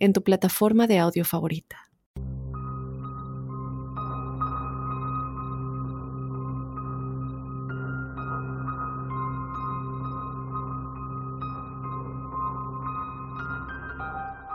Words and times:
en 0.00 0.12
tu 0.12 0.22
plataforma 0.22 0.86
de 0.86 0.98
audio 0.98 1.24
favorita. 1.24 1.90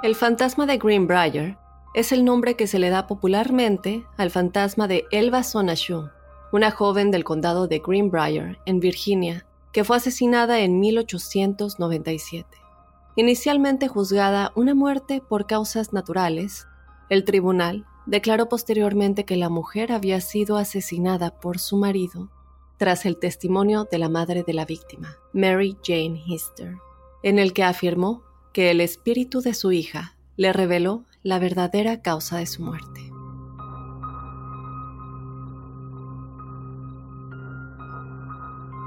El 0.04 0.14
fantasma 0.14 0.68
de 0.68 0.78
Greenbrier 0.78 1.58
es 1.96 2.12
el 2.12 2.26
nombre 2.26 2.56
que 2.56 2.68
se 2.68 2.78
le 2.78 2.92
da 2.92 3.08
popularmente 3.08 4.06
al 4.18 4.30
fantasma 4.30 4.88
de 4.88 5.06
Elva 5.10 5.42
Sonashu, 5.42 6.10
una 6.52 6.70
joven 6.70 7.10
del 7.10 7.24
condado 7.24 7.68
de 7.68 7.80
Greenbrier, 7.80 8.60
en 8.68 8.80
Virginia, 8.80 9.48
que 9.72 9.84
fue 9.84 9.98
asesinada 9.98 10.60
en 10.60 10.80
1897. 10.80 12.65
Inicialmente 13.16 13.88
juzgada 13.88 14.52
una 14.56 14.76
muerte 14.76 15.22
por 15.22 15.48
causas 15.48 15.94
naturales, 15.94 16.68
el 17.10 17.24
tribunal 17.24 17.86
declaró 18.06 18.50
posteriormente 18.50 19.24
que 19.26 19.38
la 19.38 19.50
mujer 19.50 19.92
había 19.92 20.20
sido 20.22 20.58
asesinada 20.58 21.40
por 21.40 21.60
su 21.60 21.78
marido 21.78 22.30
tras 22.78 23.06
el 23.06 23.18
testimonio 23.18 23.88
de 23.90 24.00
la 24.00 24.10
madre 24.10 24.44
de 24.44 24.54
la 24.54 24.66
víctima, 24.66 25.18
Mary 25.34 25.78
Jane 25.84 26.22
Hister, 26.26 26.76
en 27.24 27.40
el 27.40 27.54
que 27.54 27.64
afirmó 27.64 28.24
que 28.52 28.72
el 28.72 28.82
espíritu 28.82 29.42
de 29.42 29.54
su 29.54 29.72
hija 29.72 30.18
le 30.36 30.52
reveló 30.52 31.06
la 31.24 31.40
verdadera 31.40 32.02
causa 32.02 32.38
de 32.38 32.46
su 32.46 32.64
muerte. 32.64 33.05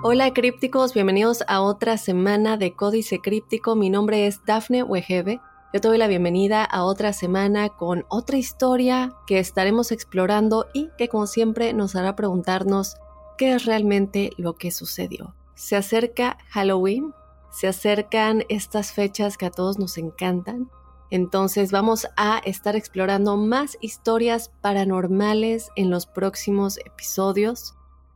Hola 0.00 0.32
crípticos, 0.32 0.94
bienvenidos 0.94 1.42
a 1.48 1.60
otra 1.60 1.98
semana 1.98 2.56
de 2.56 2.76
Códice 2.76 3.18
Críptico. 3.18 3.74
Mi 3.74 3.90
nombre 3.90 4.28
es 4.28 4.44
Dafne 4.44 4.84
Wegebe. 4.84 5.40
Yo 5.74 5.80
te 5.80 5.88
doy 5.88 5.98
la 5.98 6.06
bienvenida 6.06 6.62
a 6.62 6.84
otra 6.84 7.12
semana 7.12 7.70
con 7.70 8.06
otra 8.08 8.36
historia 8.36 9.12
que 9.26 9.40
estaremos 9.40 9.90
explorando 9.90 10.68
y 10.72 10.90
que 10.98 11.08
como 11.08 11.26
siempre 11.26 11.72
nos 11.72 11.96
hará 11.96 12.14
preguntarnos 12.14 12.96
qué 13.36 13.54
es 13.54 13.64
realmente 13.64 14.30
lo 14.36 14.54
que 14.54 14.70
sucedió. 14.70 15.34
Se 15.56 15.74
acerca 15.74 16.38
Halloween, 16.50 17.12
se 17.50 17.66
acercan 17.66 18.44
estas 18.48 18.92
fechas 18.92 19.36
que 19.36 19.46
a 19.46 19.50
todos 19.50 19.80
nos 19.80 19.98
encantan. 19.98 20.70
Entonces 21.10 21.72
vamos 21.72 22.06
a 22.16 22.38
estar 22.44 22.76
explorando 22.76 23.36
más 23.36 23.76
historias 23.80 24.52
paranormales 24.60 25.70
en 25.74 25.90
los 25.90 26.06
próximos 26.06 26.78
episodios. 26.78 27.74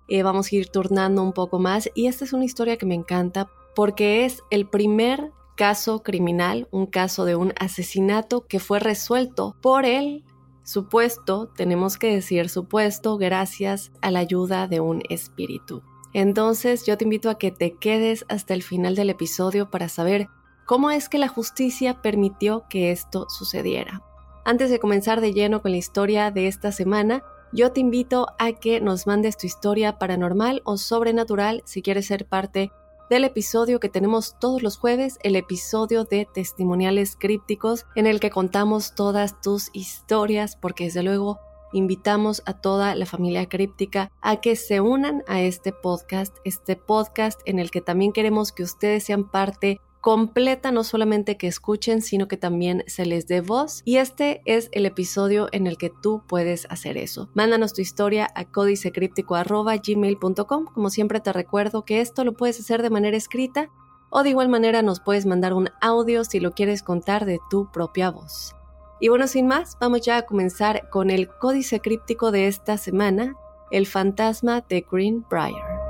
Eh, 0.08 0.22
vamos 0.22 0.52
a 0.52 0.56
ir 0.56 0.68
turnando 0.68 1.22
un 1.22 1.32
poco 1.32 1.58
más. 1.58 1.90
Y 1.94 2.06
esta 2.06 2.24
es 2.24 2.32
una 2.32 2.44
historia 2.44 2.76
que 2.76 2.86
me 2.86 2.94
encanta 2.94 3.48
porque 3.74 4.24
es 4.24 4.42
el 4.50 4.66
primer 4.66 5.32
caso 5.56 6.02
criminal, 6.02 6.68
un 6.70 6.86
caso 6.86 7.24
de 7.24 7.36
un 7.36 7.52
asesinato 7.58 8.46
que 8.46 8.58
fue 8.58 8.78
resuelto 8.78 9.56
por 9.60 9.84
el 9.84 10.24
supuesto, 10.64 11.48
tenemos 11.56 11.98
que 11.98 12.14
decir 12.14 12.48
supuesto, 12.48 13.18
gracias 13.18 13.92
a 14.00 14.10
la 14.10 14.20
ayuda 14.20 14.68
de 14.68 14.80
un 14.80 15.02
espíritu. 15.08 15.82
Entonces 16.12 16.84
yo 16.86 16.96
te 16.96 17.04
invito 17.04 17.30
a 17.30 17.38
que 17.38 17.50
te 17.50 17.74
quedes 17.74 18.24
hasta 18.28 18.54
el 18.54 18.62
final 18.62 18.94
del 18.94 19.10
episodio 19.10 19.70
para 19.70 19.88
saber 19.88 20.28
cómo 20.66 20.90
es 20.90 21.08
que 21.08 21.18
la 21.18 21.28
justicia 21.28 22.00
permitió 22.02 22.64
que 22.68 22.90
esto 22.90 23.26
sucediera. 23.28 24.02
Antes 24.44 24.70
de 24.70 24.78
comenzar 24.78 25.20
de 25.20 25.32
lleno 25.32 25.62
con 25.62 25.70
la 25.70 25.76
historia 25.78 26.30
de 26.30 26.48
esta 26.48 26.72
semana, 26.72 27.22
yo 27.52 27.70
te 27.72 27.80
invito 27.80 28.28
a 28.38 28.52
que 28.52 28.80
nos 28.80 29.06
mandes 29.06 29.36
tu 29.36 29.46
historia 29.46 29.98
paranormal 29.98 30.62
o 30.64 30.78
sobrenatural 30.78 31.62
si 31.66 31.82
quieres 31.82 32.06
ser 32.06 32.26
parte 32.26 32.72
del 33.10 33.24
episodio 33.24 33.78
que 33.78 33.90
tenemos 33.90 34.38
todos 34.38 34.62
los 34.62 34.78
jueves, 34.78 35.18
el 35.22 35.36
episodio 35.36 36.04
de 36.04 36.26
testimoniales 36.32 37.14
crípticos 37.14 37.84
en 37.94 38.06
el 38.06 38.20
que 38.20 38.30
contamos 38.30 38.94
todas 38.94 39.38
tus 39.42 39.68
historias 39.74 40.56
porque 40.56 40.84
desde 40.84 41.02
luego 41.02 41.38
invitamos 41.74 42.42
a 42.46 42.54
toda 42.54 42.94
la 42.94 43.04
familia 43.04 43.46
críptica 43.48 44.10
a 44.22 44.40
que 44.40 44.56
se 44.56 44.80
unan 44.80 45.22
a 45.26 45.42
este 45.42 45.72
podcast, 45.72 46.34
este 46.44 46.76
podcast 46.76 47.40
en 47.44 47.58
el 47.58 47.70
que 47.70 47.82
también 47.82 48.12
queremos 48.12 48.50
que 48.50 48.62
ustedes 48.62 49.04
sean 49.04 49.30
parte 49.30 49.80
completa, 50.02 50.70
no 50.72 50.84
solamente 50.84 51.38
que 51.38 51.46
escuchen, 51.46 52.02
sino 52.02 52.28
que 52.28 52.36
también 52.36 52.84
se 52.88 53.06
les 53.06 53.26
dé 53.28 53.40
voz. 53.40 53.82
Y 53.84 53.98
este 53.98 54.42
es 54.44 54.68
el 54.72 54.84
episodio 54.84 55.48
en 55.52 55.68
el 55.68 55.78
que 55.78 55.92
tú 56.02 56.24
puedes 56.26 56.66
hacer 56.70 56.98
eso. 56.98 57.30
Mándanos 57.34 57.72
tu 57.72 57.80
historia 57.80 58.28
a 58.34 58.44
códicecríptico.gmail.com. 58.44 60.64
Como 60.66 60.90
siempre 60.90 61.20
te 61.20 61.32
recuerdo 61.32 61.84
que 61.84 62.00
esto 62.00 62.24
lo 62.24 62.32
puedes 62.34 62.58
hacer 62.58 62.82
de 62.82 62.90
manera 62.90 63.16
escrita 63.16 63.70
o 64.10 64.24
de 64.24 64.30
igual 64.30 64.48
manera 64.48 64.82
nos 64.82 64.98
puedes 64.98 65.24
mandar 65.24 65.54
un 65.54 65.70
audio 65.80 66.24
si 66.24 66.40
lo 66.40 66.50
quieres 66.50 66.82
contar 66.82 67.24
de 67.24 67.38
tu 67.48 67.70
propia 67.70 68.10
voz. 68.10 68.56
Y 69.00 69.06
bueno, 69.08 69.28
sin 69.28 69.46
más, 69.46 69.76
vamos 69.80 70.00
ya 70.02 70.16
a 70.16 70.22
comenzar 70.22 70.90
con 70.90 71.10
el 71.10 71.28
códice 71.28 71.78
críptico 71.80 72.32
de 72.32 72.48
esta 72.48 72.76
semana, 72.76 73.36
el 73.70 73.86
fantasma 73.86 74.64
de 74.68 74.84
Greenbrier. 74.90 75.81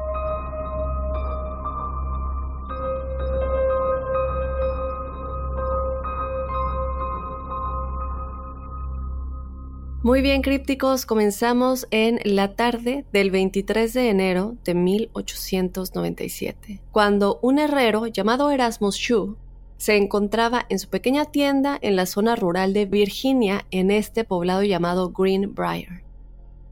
Muy 10.04 10.20
bien, 10.20 10.42
crípticos, 10.42 11.06
comenzamos 11.06 11.86
en 11.92 12.18
la 12.24 12.56
tarde 12.56 13.04
del 13.12 13.30
23 13.30 13.94
de 13.94 14.08
enero 14.08 14.56
de 14.64 14.74
1897, 14.74 16.80
cuando 16.90 17.38
un 17.40 17.60
herrero 17.60 18.08
llamado 18.08 18.50
Erasmus 18.50 18.96
Shue 18.96 19.36
se 19.76 19.96
encontraba 19.96 20.66
en 20.70 20.80
su 20.80 20.88
pequeña 20.88 21.26
tienda 21.26 21.78
en 21.80 21.94
la 21.94 22.06
zona 22.06 22.34
rural 22.34 22.72
de 22.72 22.86
Virginia, 22.86 23.64
en 23.70 23.92
este 23.92 24.24
poblado 24.24 24.64
llamado 24.64 25.12
Greenbrier. 25.12 26.02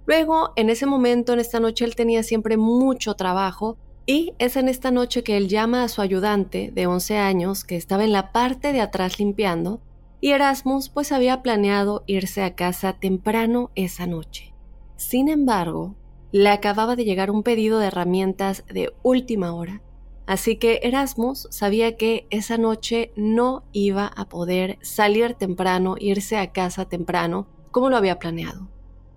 Luego, 0.07 0.51
en 0.57 0.69
ese 0.69 0.87
momento, 0.87 1.33
en 1.33 1.39
esta 1.39 1.61
noche, 1.61 1.85
él 1.85 1.95
tenía 1.95 2.25
siempre 2.25 2.57
mucho 2.57 3.15
trabajo 3.15 3.77
y 4.07 4.33
es 4.41 4.57
en 4.57 4.69
esta 4.69 4.91
noche 4.91 5.23
que 5.23 5.37
él 5.37 5.47
llama 5.47 5.85
a 5.85 5.89
su 5.89 6.03
ayudante 6.03 6.73
de 6.75 6.89
11 6.89 7.19
años, 7.19 7.63
que 7.63 7.77
estaba 7.77 8.03
en 8.03 8.11
la 8.11 8.33
parte 8.33 8.73
de 8.73 8.81
atrás 8.81 9.21
limpiando, 9.21 9.81
y 10.21 10.33
Erasmus 10.33 10.89
pues 10.89 11.13
había 11.13 11.43
planeado 11.43 12.05
irse 12.07 12.43
a 12.43 12.55
casa 12.55 12.95
temprano 12.95 13.71
esa 13.75 14.07
noche. 14.07 14.55
Sin 14.97 15.29
embargo, 15.29 15.95
le 16.33 16.51
acababa 16.51 16.95
de 16.97 17.05
llegar 17.05 17.31
un 17.31 17.43
pedido 17.43 17.79
de 17.79 17.87
herramientas 17.87 18.65
de 18.69 18.93
última 19.03 19.55
hora, 19.55 19.83
así 20.27 20.57
que 20.57 20.81
Erasmus 20.83 21.49
sabía 21.51 21.97
que 21.97 22.27
esa 22.31 22.59
noche 22.59 23.13
no 23.17 23.65
iba 23.73 24.07
a 24.07 24.29
poder 24.29 24.79
salir 24.83 25.35
temprano, 25.35 25.97
irse 25.99 26.37
a 26.37 26.53
casa 26.53 26.85
temprano, 26.85 27.49
como 27.71 27.91
lo 27.91 27.97
había 27.97 28.19
planeado. 28.19 28.69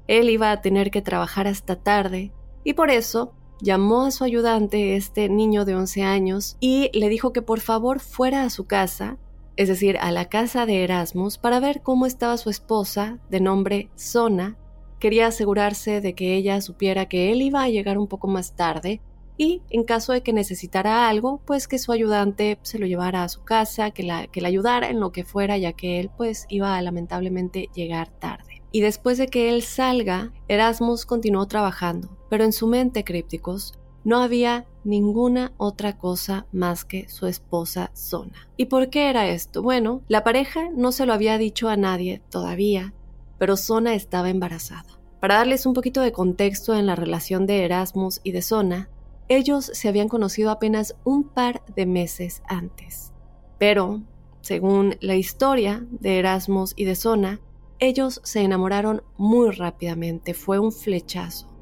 Él 0.07 0.29
iba 0.29 0.51
a 0.51 0.61
tener 0.61 0.89
que 0.89 1.01
trabajar 1.01 1.47
hasta 1.47 1.75
tarde 1.75 2.31
y 2.63 2.73
por 2.73 2.89
eso 2.89 3.33
llamó 3.59 4.03
a 4.03 4.11
su 4.11 4.23
ayudante, 4.23 4.95
este 4.95 5.29
niño 5.29 5.63
de 5.65 5.75
11 5.75 6.03
años, 6.03 6.57
y 6.59 6.89
le 6.93 7.07
dijo 7.09 7.31
que 7.31 7.41
por 7.41 7.61
favor 7.61 7.99
fuera 7.99 8.43
a 8.43 8.49
su 8.49 8.65
casa 8.65 9.17
es 9.55 9.67
decir, 9.67 9.97
a 9.99 10.11
la 10.11 10.25
casa 10.25 10.65
de 10.65 10.83
Erasmus, 10.83 11.37
para 11.37 11.59
ver 11.59 11.81
cómo 11.81 12.05
estaba 12.05 12.37
su 12.37 12.49
esposa, 12.49 13.19
de 13.29 13.39
nombre 13.39 13.89
Sona. 13.95 14.57
Quería 14.99 15.27
asegurarse 15.27 16.01
de 16.01 16.13
que 16.13 16.35
ella 16.35 16.61
supiera 16.61 17.07
que 17.07 17.31
él 17.31 17.41
iba 17.41 17.61
a 17.61 17.69
llegar 17.69 17.97
un 17.97 18.07
poco 18.07 18.27
más 18.27 18.55
tarde 18.55 19.01
y, 19.37 19.61
en 19.69 19.83
caso 19.83 20.13
de 20.13 20.21
que 20.21 20.31
necesitara 20.31 21.09
algo, 21.09 21.41
pues 21.45 21.67
que 21.67 21.79
su 21.79 21.91
ayudante 21.91 22.59
se 22.61 22.79
lo 22.79 22.85
llevara 22.85 23.23
a 23.23 23.29
su 23.29 23.43
casa, 23.43 23.91
que 23.91 24.03
la, 24.03 24.27
que 24.27 24.41
la 24.41 24.47
ayudara 24.47 24.89
en 24.89 24.99
lo 24.99 25.11
que 25.11 25.23
fuera, 25.23 25.57
ya 25.57 25.73
que 25.73 25.99
él 25.99 26.09
pues 26.15 26.45
iba 26.49 26.77
a 26.77 26.81
lamentablemente 26.81 27.69
llegar 27.73 28.09
tarde. 28.19 28.61
Y 28.71 28.81
después 28.81 29.17
de 29.17 29.27
que 29.27 29.49
él 29.49 29.61
salga, 29.61 30.31
Erasmus 30.47 31.05
continuó 31.05 31.47
trabajando, 31.47 32.17
pero 32.29 32.43
en 32.43 32.53
su 32.53 32.67
mente, 32.67 33.03
crípticos, 33.03 33.73
no 34.03 34.21
había 34.21 34.65
ninguna 34.83 35.53
otra 35.57 35.97
cosa 35.97 36.45
más 36.51 36.85
que 36.85 37.07
su 37.09 37.27
esposa 37.27 37.91
Zona. 37.93 38.49
¿Y 38.57 38.65
por 38.65 38.89
qué 38.89 39.09
era 39.09 39.27
esto? 39.27 39.61
Bueno, 39.61 40.01
la 40.07 40.23
pareja 40.23 40.69
no 40.75 40.91
se 40.91 41.05
lo 41.05 41.13
había 41.13 41.37
dicho 41.37 41.69
a 41.69 41.77
nadie 41.77 42.21
todavía, 42.29 42.93
pero 43.37 43.57
Zona 43.57 43.93
estaba 43.95 44.29
embarazada. 44.29 44.99
Para 45.19 45.35
darles 45.35 45.65
un 45.65 45.73
poquito 45.73 46.01
de 46.01 46.11
contexto 46.11 46.75
en 46.75 46.85
la 46.85 46.95
relación 46.95 47.45
de 47.45 47.63
Erasmus 47.63 48.19
y 48.23 48.33
de 48.33 48.41
Zona, 48.41 48.89
ellos 49.29 49.71
se 49.73 49.87
habían 49.87 50.09
conocido 50.09 50.51
apenas 50.51 50.95
un 51.05 51.23
par 51.23 51.63
de 51.75 51.85
meses 51.85 52.43
antes. 52.47 53.13
Pero, 53.57 54.01
según 54.41 54.97
la 54.99 55.15
historia 55.15 55.85
de 55.89 56.19
Erasmus 56.19 56.73
y 56.75 56.83
de 56.83 56.95
Zona, 56.95 57.39
Ellos 57.79 58.21
se 58.23 58.41
enamoraron 58.41 59.03
muy 59.17 59.51
rápidamente, 59.51 60.33
fue 60.33 60.57
un 60.57 60.71
flechazo. 60.71 61.52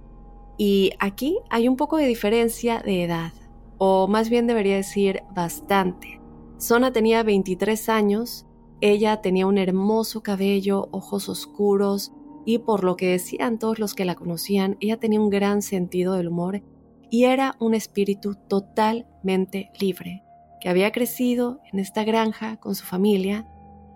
Y 0.63 0.91
aquí 0.99 1.39
hay 1.49 1.67
un 1.67 1.75
poco 1.75 1.97
de 1.97 2.05
diferencia 2.05 2.83
de 2.85 3.03
edad, 3.03 3.33
o 3.79 4.07
más 4.07 4.29
bien 4.29 4.45
debería 4.45 4.75
decir 4.75 5.23
bastante. 5.33 6.21
Sona 6.59 6.93
tenía 6.93 7.23
23 7.23 7.89
años, 7.89 8.45
ella 8.79 9.21
tenía 9.21 9.47
un 9.47 9.57
hermoso 9.57 10.21
cabello, 10.21 10.87
ojos 10.91 11.29
oscuros, 11.29 12.13
y 12.45 12.59
por 12.59 12.83
lo 12.83 12.95
que 12.95 13.07
decían 13.07 13.57
todos 13.57 13.79
los 13.79 13.95
que 13.95 14.05
la 14.05 14.13
conocían, 14.13 14.77
ella 14.81 14.97
tenía 14.97 15.19
un 15.19 15.31
gran 15.31 15.63
sentido 15.63 16.13
del 16.13 16.27
humor 16.27 16.61
y 17.09 17.23
era 17.23 17.55
un 17.59 17.73
espíritu 17.73 18.35
totalmente 18.47 19.71
libre, 19.79 20.21
que 20.59 20.69
había 20.69 20.91
crecido 20.91 21.59
en 21.73 21.79
esta 21.79 22.03
granja 22.03 22.57
con 22.57 22.75
su 22.75 22.85
familia 22.85 23.47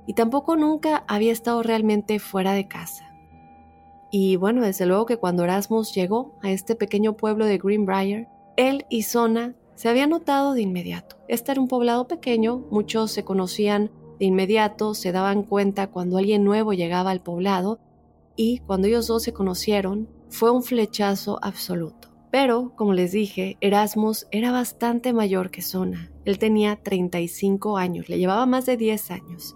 y 0.07 0.15
tampoco 0.15 0.55
nunca 0.55 1.05
había 1.07 1.31
estado 1.31 1.61
realmente 1.61 2.17
fuera 2.17 2.53
de 2.53 2.67
casa. 2.67 3.04
Y 4.11 4.35
bueno, 4.35 4.61
desde 4.61 4.85
luego 4.85 5.05
que 5.05 5.17
cuando 5.17 5.43
Erasmus 5.43 5.93
llegó 5.93 6.37
a 6.41 6.51
este 6.51 6.75
pequeño 6.75 7.17
pueblo 7.17 7.45
de 7.45 7.57
Greenbrier, 7.57 8.27
él 8.55 8.85
y 8.89 9.03
Sona 9.03 9.55
se 9.75 9.89
habían 9.89 10.11
notado 10.11 10.53
de 10.53 10.61
inmediato. 10.61 11.17
Este 11.27 11.51
era 11.51 11.61
un 11.61 11.67
poblado 11.67 12.07
pequeño, 12.07 12.65
muchos 12.71 13.11
se 13.11 13.23
conocían 13.23 13.91
de 14.19 14.25
inmediato, 14.25 14.93
se 14.93 15.11
daban 15.11 15.43
cuenta 15.43 15.87
cuando 15.87 16.17
alguien 16.17 16.43
nuevo 16.43 16.73
llegaba 16.73 17.11
al 17.11 17.21
poblado 17.21 17.79
y 18.35 18.59
cuando 18.59 18.87
ellos 18.87 19.07
dos 19.07 19.23
se 19.23 19.33
conocieron 19.33 20.07
fue 20.29 20.51
un 20.51 20.63
flechazo 20.63 21.39
absoluto. 21.41 22.09
Pero, 22.31 22.73
como 22.75 22.93
les 22.93 23.13
dije, 23.13 23.57
Erasmus 23.61 24.27
era 24.31 24.51
bastante 24.51 25.13
mayor 25.13 25.51
que 25.51 25.61
Sona. 25.61 26.11
Él 26.25 26.37
tenía 26.37 26.75
35 26.75 27.77
años, 27.77 28.09
le 28.09 28.17
llevaba 28.17 28.45
más 28.45 28.65
de 28.65 28.75
10 28.75 29.11
años. 29.11 29.55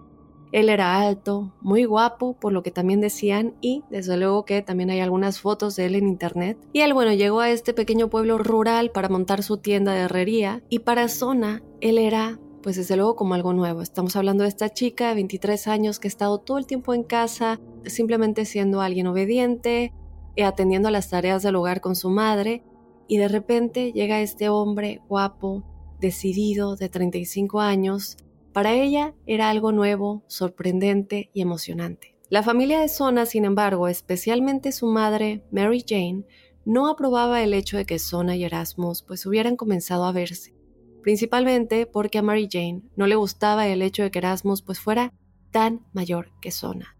Él 0.51 0.69
era 0.69 0.99
alto, 0.99 1.53
muy 1.61 1.85
guapo, 1.85 2.33
por 2.33 2.53
lo 2.53 2.63
que 2.63 2.71
también 2.71 3.01
decían, 3.01 3.53
y 3.61 3.83
desde 3.91 4.17
luego 4.17 4.45
que 4.45 4.61
también 4.63 4.89
hay 4.89 4.99
algunas 4.99 5.39
fotos 5.39 5.75
de 5.75 5.85
él 5.85 5.95
en 5.95 6.07
internet. 6.07 6.57
Y 6.73 6.81
él, 6.81 6.93
bueno, 6.93 7.13
llegó 7.13 7.39
a 7.39 7.51
este 7.51 7.73
pequeño 7.73 8.09
pueblo 8.09 8.39
rural 8.39 8.89
para 8.89 9.09
montar 9.09 9.43
su 9.43 9.57
tienda 9.57 9.93
de 9.93 10.01
herrería, 10.01 10.63
y 10.69 10.79
para 10.79 11.07
Zona, 11.07 11.61
él 11.81 11.99
era, 11.99 12.39
pues 12.63 12.77
desde 12.77 12.95
luego, 12.95 13.15
como 13.15 13.35
algo 13.35 13.53
nuevo. 13.53 13.83
Estamos 13.83 14.15
hablando 14.15 14.43
de 14.43 14.49
esta 14.49 14.69
chica 14.69 15.09
de 15.09 15.15
23 15.15 15.67
años 15.67 15.99
que 15.99 16.07
ha 16.07 16.09
estado 16.09 16.39
todo 16.39 16.57
el 16.57 16.65
tiempo 16.65 16.95
en 16.95 17.03
casa, 17.03 17.59
simplemente 17.85 18.45
siendo 18.45 18.81
alguien 18.81 19.05
obediente, 19.05 19.93
y 20.35 20.41
atendiendo 20.41 20.87
a 20.87 20.91
las 20.91 21.09
tareas 21.09 21.43
del 21.43 21.57
hogar 21.57 21.79
con 21.79 21.95
su 21.95 22.09
madre, 22.09 22.63
y 23.07 23.17
de 23.17 23.27
repente 23.27 23.91
llega 23.91 24.21
este 24.21 24.49
hombre 24.49 25.01
guapo, 25.07 25.63
decidido, 25.99 26.75
de 26.75 26.89
35 26.89 27.59
años, 27.59 28.17
para 28.59 28.73
ella 28.73 29.13
era 29.25 29.49
algo 29.49 29.71
nuevo, 29.71 30.21
sorprendente 30.27 31.29
y 31.33 31.39
emocionante. 31.39 32.17
La 32.27 32.43
familia 32.43 32.81
de 32.81 32.89
Sona, 32.89 33.25
sin 33.25 33.45
embargo, 33.45 33.87
especialmente 33.87 34.73
su 34.73 34.87
madre, 34.87 35.45
Mary 35.49 35.85
Jane, 35.87 36.25
no 36.65 36.89
aprobaba 36.89 37.41
el 37.41 37.53
hecho 37.53 37.77
de 37.77 37.85
que 37.85 37.99
Sona 37.99 38.35
y 38.35 38.43
Erasmus 38.43 39.01
pues 39.01 39.25
hubieran 39.25 39.55
comenzado 39.55 40.03
a 40.03 40.11
verse, 40.11 40.53
principalmente 41.01 41.85
porque 41.85 42.17
a 42.17 42.21
Mary 42.21 42.49
Jane 42.51 42.81
no 42.97 43.07
le 43.07 43.15
gustaba 43.15 43.65
el 43.65 43.81
hecho 43.81 44.03
de 44.03 44.11
que 44.11 44.19
Erasmus 44.19 44.61
pues 44.61 44.81
fuera 44.81 45.13
tan 45.51 45.85
mayor 45.93 46.33
que 46.41 46.51
Sona. 46.51 46.97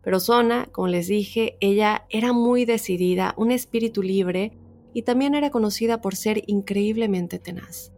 Pero 0.00 0.18
Sona, 0.18 0.70
como 0.72 0.88
les 0.88 1.08
dije, 1.08 1.58
ella 1.60 2.06
era 2.08 2.32
muy 2.32 2.64
decidida, 2.64 3.34
un 3.36 3.50
espíritu 3.50 4.02
libre 4.02 4.56
y 4.94 5.02
también 5.02 5.34
era 5.34 5.50
conocida 5.50 6.00
por 6.00 6.16
ser 6.16 6.42
increíblemente 6.46 7.38
tenaz 7.38 7.91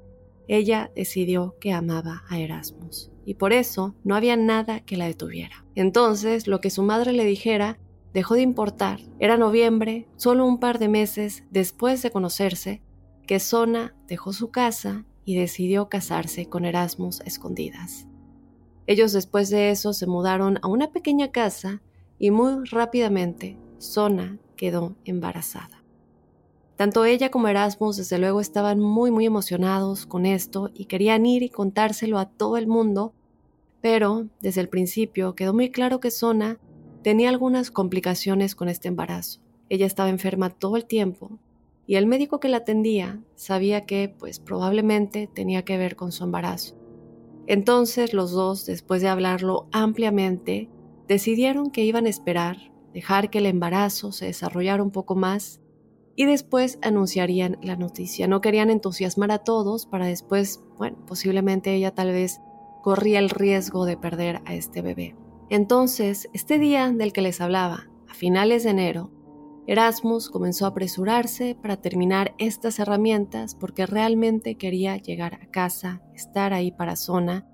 ella 0.49 0.91
decidió 0.95 1.57
que 1.61 1.73
amaba 1.73 2.25
a 2.29 2.39
Erasmus 2.39 3.11
y 3.25 3.35
por 3.35 3.53
eso 3.53 3.95
no 4.05 4.15
había 4.15 4.37
nada 4.37 4.81
que 4.81 4.97
la 4.97 5.07
detuviera. 5.07 5.65
Entonces, 5.75 6.47
lo 6.47 6.61
que 6.61 6.71
su 6.71 6.83
madre 6.83 7.13
le 7.13 7.25
dijera 7.25 7.79
dejó 8.13 8.35
de 8.35 8.43
importar. 8.43 9.01
Era 9.19 9.37
noviembre, 9.37 10.07
solo 10.17 10.47
un 10.47 10.59
par 10.59 10.79
de 10.79 10.89
meses 10.89 11.45
después 11.51 12.03
de 12.03 12.11
conocerse, 12.11 12.83
que 13.27 13.41
Sona 13.41 13.95
dejó 14.07 14.33
su 14.33 14.51
casa 14.51 15.05
y 15.25 15.37
decidió 15.37 15.89
casarse 15.89 16.47
con 16.47 16.65
Erasmus 16.65 17.21
escondidas. 17.23 18.07
Ellos 18.87 19.13
después 19.13 19.49
de 19.51 19.71
eso 19.71 19.95
se 19.95 20.07
mudaron 20.07 20.59
a 20.63 20.69
una 20.69 20.93
pequeña 20.93 21.33
casa 21.33 21.83
y 22.19 22.31
muy 22.31 22.65
rápidamente 22.67 23.59
Sona 23.79 24.39
quedó 24.57 24.97
embarazada. 25.05 25.84
Tanto 26.77 27.05
ella 27.05 27.31
como 27.31 27.49
Erasmus 27.49 27.97
desde 27.97 28.19
luego 28.19 28.41
estaban 28.41 28.81
muy 28.81 29.11
muy 29.11 29.27
emocionados 29.27 30.07
con 30.07 30.27
esto 30.27 30.71
y 30.75 30.87
querían 30.87 31.25
ir 31.25 31.43
y 31.43 31.49
contárselo 31.49 32.19
a 32.19 32.29
todo 32.29 32.57
el 32.57 32.67
mundo, 32.67 33.13
pero 33.81 34.27
desde 34.41 34.61
el 34.61 34.69
principio 34.69 35.35
quedó 35.35 35.55
muy 35.55 35.71
claro 35.71 36.01
que 36.01 36.11
Sona 36.11 36.59
tenía 37.03 37.29
algunas 37.29 37.71
complicaciones 37.71 38.57
con 38.57 38.69
este 38.69 38.89
embarazo. 38.89 39.41
Ella 39.69 39.87
estaba 39.87 40.09
enferma 40.09 40.51
todo 40.51 40.77
el 40.77 40.85
tiempo 40.85 41.39
y 41.87 41.95
el 41.95 42.07
médico 42.07 42.41
que 42.41 42.49
la 42.49 42.59
atendía 42.59 43.21
sabía 43.37 43.85
que 43.85 44.13
pues 44.19 44.41
probablemente 44.41 45.29
tenía 45.33 45.65
que 45.65 45.79
ver 45.79 45.95
con 45.95 46.11
su 46.11 46.25
embarazo. 46.25 46.77
Entonces 47.47 48.15
los 48.15 48.33
dos, 48.33 48.67
después 48.67 49.03
de 49.03 49.09
hablarlo 49.09 49.69
ampliamente, 49.71 50.71
decidieron 51.07 51.71
que 51.71 51.85
iban 51.85 52.07
a 52.07 52.09
esperar, 52.09 52.73
dejar 52.95 53.31
que 53.31 53.39
el 53.39 53.47
embarazo 53.47 54.13
se 54.13 54.27
desarrollara 54.27 54.83
un 54.83 54.91
poco 54.91 55.15
más 55.15 55.61
y 56.17 56.27
después 56.27 56.79
anunciarían 56.83 57.59
la 57.63 57.77
noticia. 57.77 58.27
No 58.27 58.41
querían 58.41 58.71
entusiasmar 58.71 59.31
a 59.31 59.39
todos 59.39 59.87
para 59.87 60.07
después, 60.07 60.61
bueno, 60.79 60.99
posiblemente 61.07 61.75
ella 61.75 61.95
tal 61.95 62.13
vez 62.13 62.41
corría 62.83 63.19
el 63.19 63.31
riesgo 63.31 63.85
de 63.87 63.97
perder 63.97 64.43
a 64.45 64.55
este 64.55 64.83
bebé. 64.83 65.17
Entonces, 65.51 66.29
este 66.33 66.59
día 66.59 66.91
del 66.91 67.13
que 67.13 67.23
les 67.23 67.41
hablaba, 67.41 67.89
a 68.09 68.15
finales 68.15 68.65
de 68.65 68.71
enero, 68.71 69.11
Erasmus 69.67 70.29
comenzó 70.29 70.67
a 70.67 70.69
apresurarse 70.69 71.55
para 71.55 71.79
terminar 71.79 72.35
estas 72.39 72.79
herramientas 72.79 73.55
porque 73.55 73.87
realmente 73.87 74.57
quería 74.57 74.99
llegar 74.99 75.35
a 75.35 75.47
casa, 75.47 76.03
estar 76.15 76.53
ahí 76.53 76.71
para 76.71 76.97
Zona 76.97 77.47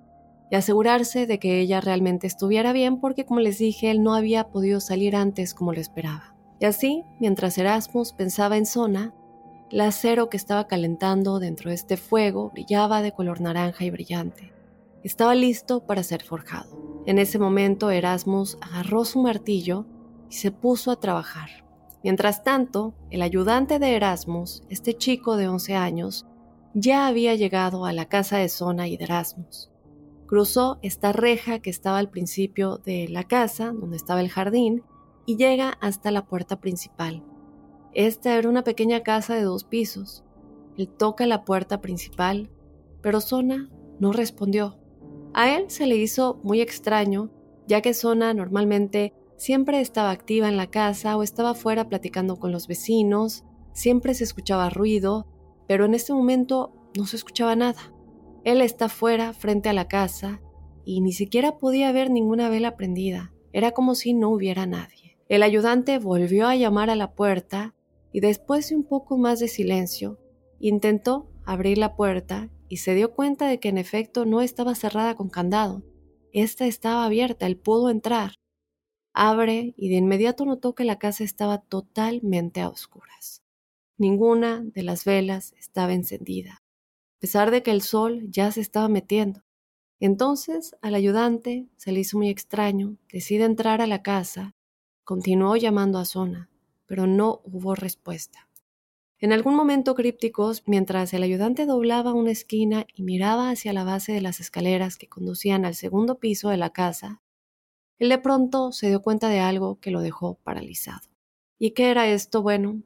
y 0.50 0.56
asegurarse 0.56 1.26
de 1.26 1.38
que 1.38 1.60
ella 1.60 1.80
realmente 1.80 2.26
estuviera 2.26 2.72
bien 2.72 2.98
porque, 3.00 3.24
como 3.24 3.38
les 3.38 3.58
dije, 3.58 3.92
él 3.92 4.02
no 4.02 4.14
había 4.14 4.48
podido 4.48 4.80
salir 4.80 5.14
antes 5.14 5.54
como 5.54 5.72
lo 5.72 5.80
esperaba. 5.80 6.29
Y 6.60 6.66
así, 6.66 7.04
mientras 7.18 7.56
Erasmus 7.58 8.12
pensaba 8.12 8.58
en 8.58 8.66
Zona, 8.66 9.14
el 9.70 9.80
acero 9.80 10.28
que 10.28 10.36
estaba 10.36 10.66
calentando 10.66 11.38
dentro 11.38 11.70
de 11.70 11.76
este 11.76 11.96
fuego 11.96 12.50
brillaba 12.50 13.02
de 13.02 13.12
color 13.12 13.40
naranja 13.40 13.84
y 13.84 13.90
brillante. 13.90 14.52
Estaba 15.02 15.34
listo 15.34 15.86
para 15.86 16.02
ser 16.02 16.22
forjado. 16.22 17.02
En 17.06 17.18
ese 17.18 17.38
momento 17.38 17.90
Erasmus 17.90 18.58
agarró 18.60 19.06
su 19.06 19.22
martillo 19.22 19.86
y 20.28 20.34
se 20.34 20.50
puso 20.50 20.90
a 20.90 21.00
trabajar. 21.00 21.48
Mientras 22.02 22.44
tanto, 22.44 22.94
el 23.10 23.22
ayudante 23.22 23.78
de 23.78 23.96
Erasmus, 23.96 24.62
este 24.68 24.94
chico 24.94 25.36
de 25.36 25.48
11 25.48 25.74
años, 25.76 26.26
ya 26.74 27.06
había 27.06 27.34
llegado 27.34 27.86
a 27.86 27.92
la 27.92 28.06
casa 28.06 28.36
de 28.36 28.48
Zona 28.48 28.86
y 28.86 28.96
de 28.98 29.04
Erasmus. 29.04 29.70
Cruzó 30.26 30.78
esta 30.82 31.12
reja 31.12 31.60
que 31.60 31.70
estaba 31.70 31.98
al 31.98 32.10
principio 32.10 32.76
de 32.78 33.08
la 33.08 33.24
casa, 33.24 33.72
donde 33.72 33.96
estaba 33.96 34.20
el 34.20 34.28
jardín, 34.28 34.82
y 35.26 35.36
llega 35.36 35.76
hasta 35.80 36.10
la 36.10 36.26
puerta 36.26 36.60
principal. 36.60 37.24
Esta 37.92 38.36
era 38.36 38.48
una 38.48 38.62
pequeña 38.62 39.02
casa 39.02 39.34
de 39.34 39.42
dos 39.42 39.64
pisos. 39.64 40.24
Él 40.76 40.88
toca 40.88 41.26
la 41.26 41.44
puerta 41.44 41.80
principal, 41.80 42.50
pero 43.02 43.20
Sona 43.20 43.70
no 43.98 44.12
respondió. 44.12 44.78
A 45.34 45.56
él 45.56 45.70
se 45.70 45.86
le 45.86 45.96
hizo 45.96 46.40
muy 46.42 46.60
extraño, 46.60 47.30
ya 47.66 47.80
que 47.80 47.94
Sona 47.94 48.34
normalmente 48.34 49.14
siempre 49.36 49.80
estaba 49.80 50.10
activa 50.10 50.48
en 50.48 50.56
la 50.56 50.68
casa 50.68 51.16
o 51.16 51.22
estaba 51.22 51.54
fuera 51.54 51.88
platicando 51.88 52.38
con 52.38 52.52
los 52.52 52.66
vecinos, 52.66 53.44
siempre 53.72 54.14
se 54.14 54.24
escuchaba 54.24 54.70
ruido, 54.70 55.26
pero 55.66 55.84
en 55.84 55.94
este 55.94 56.12
momento 56.12 56.72
no 56.96 57.06
se 57.06 57.16
escuchaba 57.16 57.56
nada. 57.56 57.94
Él 58.44 58.60
está 58.60 58.88
fuera, 58.88 59.32
frente 59.32 59.68
a 59.68 59.72
la 59.72 59.86
casa, 59.88 60.40
y 60.84 61.00
ni 61.00 61.12
siquiera 61.12 61.58
podía 61.58 61.92
ver 61.92 62.10
ninguna 62.10 62.48
vela 62.48 62.76
prendida. 62.76 63.32
Era 63.52 63.72
como 63.72 63.94
si 63.94 64.14
no 64.14 64.30
hubiera 64.30 64.66
nadie. 64.66 64.99
El 65.30 65.44
ayudante 65.44 66.00
volvió 66.00 66.48
a 66.48 66.56
llamar 66.56 66.90
a 66.90 66.96
la 66.96 67.12
puerta 67.14 67.72
y 68.10 68.18
después 68.18 68.68
de 68.68 68.74
un 68.74 68.82
poco 68.82 69.16
más 69.16 69.38
de 69.38 69.46
silencio, 69.46 70.18
intentó 70.58 71.30
abrir 71.44 71.78
la 71.78 71.94
puerta 71.94 72.50
y 72.68 72.78
se 72.78 72.96
dio 72.96 73.14
cuenta 73.14 73.46
de 73.46 73.60
que 73.60 73.68
en 73.68 73.78
efecto 73.78 74.24
no 74.26 74.40
estaba 74.40 74.74
cerrada 74.74 75.14
con 75.14 75.30
candado. 75.30 75.84
Esta 76.32 76.66
estaba 76.66 77.04
abierta, 77.04 77.46
él 77.46 77.56
pudo 77.56 77.90
entrar. 77.90 78.34
Abre 79.12 79.72
y 79.76 79.90
de 79.90 79.98
inmediato 79.98 80.44
notó 80.44 80.74
que 80.74 80.82
la 80.82 80.98
casa 80.98 81.22
estaba 81.22 81.58
totalmente 81.58 82.60
a 82.60 82.68
oscuras. 82.68 83.44
Ninguna 83.98 84.64
de 84.64 84.82
las 84.82 85.04
velas 85.04 85.54
estaba 85.60 85.92
encendida, 85.94 86.54
a 86.54 87.20
pesar 87.20 87.52
de 87.52 87.62
que 87.62 87.70
el 87.70 87.82
sol 87.82 88.28
ya 88.30 88.50
se 88.50 88.60
estaba 88.60 88.88
metiendo. 88.88 89.44
Entonces 90.00 90.74
al 90.82 90.96
ayudante 90.96 91.68
se 91.76 91.92
le 91.92 92.00
hizo 92.00 92.18
muy 92.18 92.30
extraño, 92.30 92.96
decide 93.12 93.44
entrar 93.44 93.80
a 93.80 93.86
la 93.86 94.02
casa 94.02 94.56
Continuó 95.04 95.56
llamando 95.56 95.98
a 95.98 96.04
Zona, 96.04 96.50
pero 96.86 97.06
no 97.06 97.40
hubo 97.44 97.74
respuesta. 97.74 98.48
En 99.18 99.32
algún 99.32 99.54
momento 99.54 99.94
crípticos, 99.94 100.62
mientras 100.66 101.12
el 101.12 101.22
ayudante 101.22 101.66
doblaba 101.66 102.14
una 102.14 102.30
esquina 102.30 102.86
y 102.94 103.02
miraba 103.02 103.50
hacia 103.50 103.74
la 103.74 103.84
base 103.84 104.12
de 104.12 104.22
las 104.22 104.40
escaleras 104.40 104.96
que 104.96 105.08
conducían 105.08 105.66
al 105.66 105.74
segundo 105.74 106.18
piso 106.18 106.48
de 106.48 106.56
la 106.56 106.70
casa, 106.70 107.20
él 107.98 108.08
de 108.08 108.18
pronto 108.18 108.72
se 108.72 108.88
dio 108.88 109.02
cuenta 109.02 109.28
de 109.28 109.40
algo 109.40 109.78
que 109.78 109.90
lo 109.90 110.00
dejó 110.00 110.36
paralizado. 110.42 111.06
¿Y 111.58 111.72
qué 111.72 111.90
era 111.90 112.08
esto? 112.08 112.40
Bueno, 112.40 112.82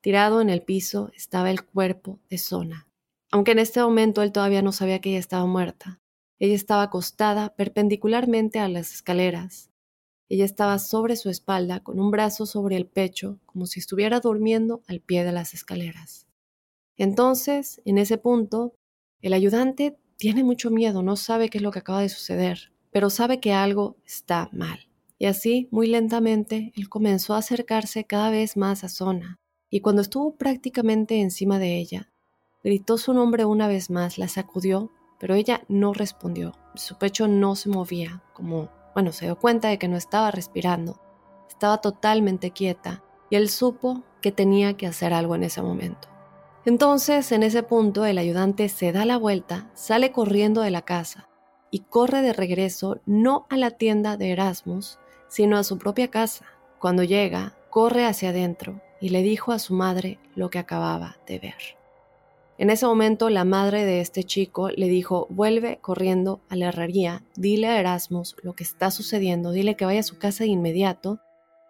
tirado 0.00 0.40
en 0.40 0.48
el 0.48 0.62
piso 0.62 1.10
estaba 1.14 1.50
el 1.50 1.62
cuerpo 1.66 2.18
de 2.30 2.38
Sona. 2.38 2.88
Aunque 3.30 3.52
en 3.52 3.58
este 3.58 3.82
momento 3.82 4.22
él 4.22 4.32
todavía 4.32 4.62
no 4.62 4.72
sabía 4.72 5.00
que 5.00 5.10
ella 5.10 5.18
estaba 5.18 5.44
muerta. 5.44 6.00
Ella 6.38 6.54
estaba 6.54 6.84
acostada 6.84 7.54
perpendicularmente 7.56 8.58
a 8.58 8.68
las 8.68 8.94
escaleras. 8.94 9.67
Ella 10.28 10.44
estaba 10.44 10.78
sobre 10.78 11.16
su 11.16 11.30
espalda 11.30 11.80
con 11.80 11.98
un 11.98 12.10
brazo 12.10 12.44
sobre 12.44 12.76
el 12.76 12.86
pecho, 12.86 13.38
como 13.46 13.66
si 13.66 13.80
estuviera 13.80 14.20
durmiendo 14.20 14.82
al 14.86 15.00
pie 15.00 15.24
de 15.24 15.32
las 15.32 15.54
escaleras. 15.54 16.26
Entonces, 16.96 17.80
en 17.84 17.98
ese 17.98 18.18
punto, 18.18 18.74
el 19.22 19.32
ayudante 19.32 19.96
tiene 20.16 20.44
mucho 20.44 20.70
miedo, 20.70 21.02
no 21.02 21.16
sabe 21.16 21.48
qué 21.48 21.58
es 21.58 21.62
lo 21.62 21.70
que 21.70 21.78
acaba 21.78 22.02
de 22.02 22.08
suceder, 22.08 22.72
pero 22.90 23.08
sabe 23.08 23.40
que 23.40 23.52
algo 23.52 23.96
está 24.04 24.50
mal. 24.52 24.88
Y 25.18 25.26
así, 25.26 25.68
muy 25.70 25.86
lentamente, 25.86 26.72
él 26.76 26.88
comenzó 26.88 27.34
a 27.34 27.38
acercarse 27.38 28.04
cada 28.04 28.30
vez 28.30 28.56
más 28.56 28.84
a 28.84 28.88
Zona, 28.88 29.38
y 29.70 29.80
cuando 29.80 30.02
estuvo 30.02 30.36
prácticamente 30.36 31.20
encima 31.20 31.58
de 31.58 31.78
ella, 31.78 32.10
gritó 32.62 32.98
su 32.98 33.14
nombre 33.14 33.44
una 33.44 33.68
vez 33.68 33.90
más, 33.90 34.18
la 34.18 34.28
sacudió, 34.28 34.90
pero 35.18 35.34
ella 35.34 35.62
no 35.68 35.92
respondió. 35.92 36.52
Su 36.74 36.98
pecho 36.98 37.28
no 37.28 37.56
se 37.56 37.68
movía, 37.68 38.22
como, 38.34 38.70
bueno, 38.98 39.12
se 39.12 39.26
dio 39.26 39.38
cuenta 39.38 39.68
de 39.68 39.78
que 39.78 39.86
no 39.86 39.96
estaba 39.96 40.32
respirando. 40.32 41.00
Estaba 41.48 41.80
totalmente 41.80 42.50
quieta, 42.50 43.04
y 43.30 43.36
él 43.36 43.48
supo 43.48 44.02
que 44.20 44.32
tenía 44.32 44.76
que 44.76 44.88
hacer 44.88 45.14
algo 45.14 45.36
en 45.36 45.44
ese 45.44 45.62
momento. 45.62 46.08
Entonces, 46.64 47.30
en 47.30 47.44
ese 47.44 47.62
punto, 47.62 48.06
el 48.06 48.18
ayudante 48.18 48.68
se 48.68 48.90
da 48.90 49.04
la 49.04 49.16
vuelta, 49.16 49.70
sale 49.74 50.10
corriendo 50.10 50.62
de 50.62 50.72
la 50.72 50.82
casa 50.82 51.28
y 51.70 51.84
corre 51.88 52.22
de 52.22 52.32
regreso 52.32 53.00
no 53.06 53.46
a 53.50 53.56
la 53.56 53.70
tienda 53.70 54.16
de 54.16 54.32
Erasmus, 54.32 54.98
sino 55.28 55.58
a 55.58 55.62
su 55.62 55.78
propia 55.78 56.10
casa. 56.10 56.46
Cuando 56.80 57.04
llega, 57.04 57.54
corre 57.70 58.04
hacia 58.04 58.30
adentro 58.30 58.80
y 59.00 59.10
le 59.10 59.22
dijo 59.22 59.52
a 59.52 59.60
su 59.60 59.74
madre 59.74 60.18
lo 60.34 60.50
que 60.50 60.58
acababa 60.58 61.18
de 61.24 61.38
ver. 61.38 61.77
En 62.58 62.70
ese 62.70 62.86
momento 62.86 63.30
la 63.30 63.44
madre 63.44 63.84
de 63.84 64.00
este 64.00 64.24
chico 64.24 64.68
le 64.70 64.88
dijo, 64.88 65.28
vuelve 65.30 65.78
corriendo 65.80 66.40
a 66.48 66.56
la 66.56 66.70
herrería, 66.70 67.22
dile 67.36 67.68
a 67.68 67.78
Erasmus 67.78 68.34
lo 68.42 68.54
que 68.54 68.64
está 68.64 68.90
sucediendo, 68.90 69.52
dile 69.52 69.76
que 69.76 69.84
vaya 69.84 70.00
a 70.00 70.02
su 70.02 70.18
casa 70.18 70.42
de 70.42 70.50
inmediato, 70.50 71.20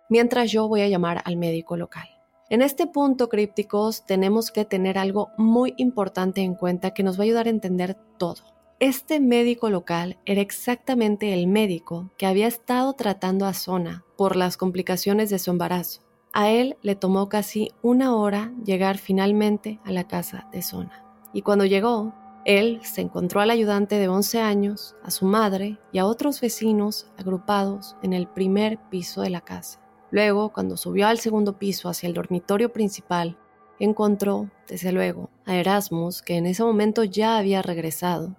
mientras 0.09 0.51
yo 0.51 0.67
voy 0.67 0.81
a 0.81 0.89
llamar 0.89 1.21
al 1.27 1.37
médico 1.37 1.77
local. 1.77 2.09
En 2.49 2.63
este 2.63 2.87
punto, 2.87 3.29
crípticos, 3.29 4.07
tenemos 4.07 4.51
que 4.51 4.65
tener 4.65 4.97
algo 4.97 5.29
muy 5.37 5.75
importante 5.77 6.41
en 6.41 6.55
cuenta 6.55 6.95
que 6.95 7.03
nos 7.03 7.19
va 7.19 7.25
a 7.25 7.27
ayudar 7.27 7.47
a 7.49 7.51
entender 7.51 7.95
todo. 8.17 8.43
Este 8.81 9.21
médico 9.21 9.69
local 9.69 10.17
era 10.25 10.41
exactamente 10.41 11.35
el 11.35 11.49
médico 11.49 12.11
que 12.17 12.25
había 12.25 12.47
estado 12.47 12.95
tratando 12.95 13.45
a 13.45 13.53
Zona 13.53 14.05
por 14.17 14.37
las 14.37 14.57
complicaciones 14.57 15.29
de 15.29 15.39
su 15.39 15.51
embarazo. 15.51 16.08
A 16.33 16.51
él 16.51 16.77
le 16.83 16.95
tomó 16.95 17.29
casi 17.29 17.73
una 17.83 18.15
hora 18.15 18.53
llegar 18.65 18.99
finalmente 18.99 19.81
a 19.85 19.93
la 19.93 20.07
casa 20.07 20.49
de 20.53 20.63
Zona. 20.63 21.05
Y 21.33 21.43
cuando 21.43 21.65
llegó, 21.65 22.15
él 22.45 22.81
se 22.83 23.01
encontró 23.01 23.41
al 23.41 23.51
ayudante 23.51 23.97
de 23.97 24.09
11 24.09 24.41
años, 24.41 24.97
a 25.03 25.11
su 25.11 25.27
madre 25.27 25.79
y 25.93 25.99
a 25.99 26.07
otros 26.07 26.41
vecinos 26.41 27.07
agrupados 27.19 27.97
en 28.03 28.13
el 28.13 28.27
primer 28.27 28.79
piso 28.89 29.23
de 29.23 29.31
la 29.31 29.41
casa. 29.41 29.81
Luego, 30.11 30.51
cuando 30.51 30.77
subió 30.77 31.09
al 31.09 31.19
segundo 31.19 31.59
piso 31.59 31.89
hacia 31.89 32.07
el 32.07 32.15
dormitorio 32.15 32.73
principal, 32.73 33.37
encontró, 33.79 34.51
desde 34.67 34.93
luego, 34.93 35.31
a 35.45 35.57
Erasmus, 35.57 36.23
que 36.23 36.37
en 36.37 36.47
ese 36.47 36.65
momento 36.65 37.05
ya 37.05 37.37
había 37.37 37.63
regresado. 37.63 38.35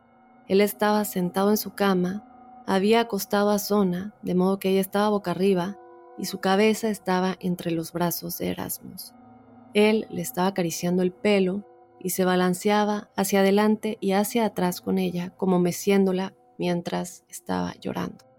Él 0.47 0.61
estaba 0.61 1.05
sentado 1.05 1.51
en 1.51 1.57
su 1.57 1.75
cama, 1.75 2.63
había 2.65 3.01
acostado 3.01 3.51
a 3.51 3.59
Zona, 3.59 4.13
de 4.21 4.35
modo 4.35 4.59
que 4.59 4.69
ella 4.69 4.81
estaba 4.81 5.09
boca 5.09 5.31
arriba, 5.31 5.77
y 6.19 6.25
su 6.25 6.39
cabeza 6.39 6.89
estaba 6.89 7.37
entre 7.39 7.71
los 7.71 7.93
brazos 7.93 8.37
de 8.37 8.49
Erasmus. 8.49 9.13
Él 9.73 10.07
le 10.09 10.21
estaba 10.21 10.47
acariciando 10.47 11.01
el 11.01 11.11
pelo 11.11 11.63
y 11.99 12.11
se 12.11 12.25
balanceaba 12.25 13.09
hacia 13.15 13.39
adelante 13.39 13.97
y 14.01 14.11
hacia 14.11 14.45
atrás 14.45 14.81
con 14.81 14.97
ella, 14.97 15.31
como 15.37 15.59
meciéndola 15.59 16.33
mientras 16.57 17.23
estaba 17.29 17.73
llorando. 17.79 18.29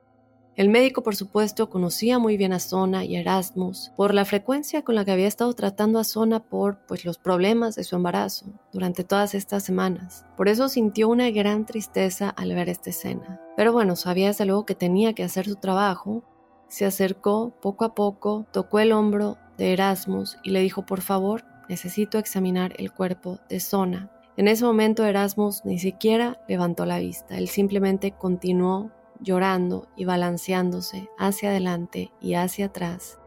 El 0.56 0.68
médico, 0.68 1.02
por 1.02 1.16
supuesto, 1.16 1.70
conocía 1.70 2.18
muy 2.18 2.37
bien 2.37 2.52
a 2.52 2.58
Zona 2.58 3.04
y 3.04 3.16
a 3.16 3.20
Erasmus 3.20 3.92
por 3.96 4.12
la 4.12 4.26
frecuencia 4.26 4.82
con 4.82 4.94
la 4.94 5.06
que 5.06 5.12
había 5.12 5.26
estado 5.26 5.54
tratando 5.54 5.99
a 5.99 6.04
Zona 6.04 6.40
por 6.40 6.84
pues, 6.87 7.04
los 7.06 7.16
problemas 7.16 7.76
de 7.76 7.84
su 7.84 7.96
embarazo 7.96 8.46
durante 8.70 9.02
todas 9.02 9.34
estas 9.34 9.62
semanas. 9.62 10.26
Por 10.37 10.49
eso 10.49 10.68
sintió 10.68 11.08
una 11.08 11.30
gran 11.30 11.64
tristeza 11.64 12.28
al 12.28 12.52
ver 12.54 12.68
esta 12.68 12.90
escena. 12.90 13.40
Pero 13.56 13.72
bueno, 13.72 13.96
sabía 13.96 14.26
desde 14.26 14.44
luego 14.44 14.66
que 14.66 14.75
tenía 14.75 15.14
que 15.14 15.25
hacer 15.25 15.46
su 15.46 15.54
trabajo. 15.56 16.25
Se 16.70 16.86
acercó 16.86 17.52
poco 17.60 17.84
a 17.84 17.96
poco, 17.96 18.46
tocó 18.52 18.78
el 18.78 18.92
hombro 18.92 19.38
de 19.58 19.72
Erasmus 19.72 20.38
y 20.44 20.50
le 20.50 20.60
dijo, 20.60 20.86
por 20.86 21.00
favor, 21.00 21.42
necesito 21.68 22.16
examinar 22.16 22.74
el 22.78 22.92
cuerpo 22.92 23.40
de 23.48 23.58
Zona. 23.58 24.08
En 24.36 24.46
ese 24.46 24.64
momento 24.64 25.04
Erasmus 25.04 25.64
ni 25.64 25.80
siquiera 25.80 26.40
levantó 26.46 26.86
la 26.86 27.00
vista, 27.00 27.36
él 27.36 27.48
simplemente 27.48 28.12
continuó 28.12 28.92
llorando 29.18 29.88
y 29.96 30.04
balanceándose 30.04 31.08
hacia 31.18 31.50
adelante 31.50 32.12
y 32.20 32.34
hacia 32.34 32.66
atrás, 32.66 33.18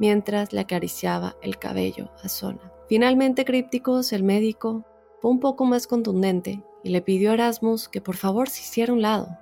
mientras 0.00 0.52
le 0.52 0.60
acariciaba 0.60 1.36
el 1.40 1.58
cabello 1.58 2.10
a 2.24 2.28
Zona. 2.28 2.72
Finalmente, 2.88 3.44
crípticos, 3.44 4.12
el 4.12 4.24
médico 4.24 4.84
fue 5.20 5.30
un 5.30 5.38
poco 5.38 5.66
más 5.66 5.86
contundente 5.86 6.64
y 6.82 6.90
le 6.90 7.00
pidió 7.00 7.30
a 7.30 7.34
Erasmus 7.34 7.88
que 7.88 8.00
por 8.00 8.16
favor 8.16 8.48
se 8.48 8.62
hiciera 8.62 8.92
un 8.92 9.02
lado, 9.02 9.38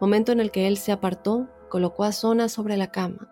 momento 0.00 0.32
en 0.32 0.40
el 0.40 0.50
que 0.50 0.66
él 0.66 0.76
se 0.76 0.92
apartó, 0.92 1.48
colocó 1.74 2.04
a 2.04 2.12
Zona 2.12 2.48
sobre 2.48 2.76
la 2.76 2.92
cama 2.92 3.28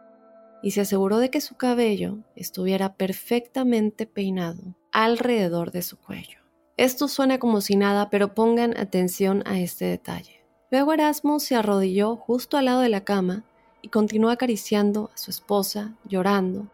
y 0.65 0.73
se 0.73 0.81
aseguró 0.81 1.19
de 1.19 1.31
que 1.31 1.41
su 1.41 1.55
cabello 1.55 2.19
estuviera 2.35 2.95
perfectamente 2.95 4.05
peinado 4.05 4.75
alrededor 4.91 5.71
de 5.71 5.83
su 5.83 5.97
cuello. 5.97 6.41
Esto 6.77 7.07
suena 7.07 7.39
como 7.39 7.61
si 7.61 7.77
nada, 7.77 8.11
pero 8.11 8.35
pongan 8.35 8.77
atención 8.77 9.45
a 9.47 9.61
este 9.61 9.85
detalle. 9.85 10.45
Luego 10.73 10.93
Erasmus 10.93 11.45
se 11.45 11.55
arrodilló 11.55 12.17
justo 12.17 12.57
al 12.57 12.65
lado 12.65 12.81
de 12.81 12.89
la 12.89 13.05
cama 13.05 13.45
y 13.81 13.91
continuó 13.91 14.31
acariciando 14.31 15.13
a 15.15 15.19
su 15.19 15.31
esposa, 15.31 15.95
llorando. 16.05 16.67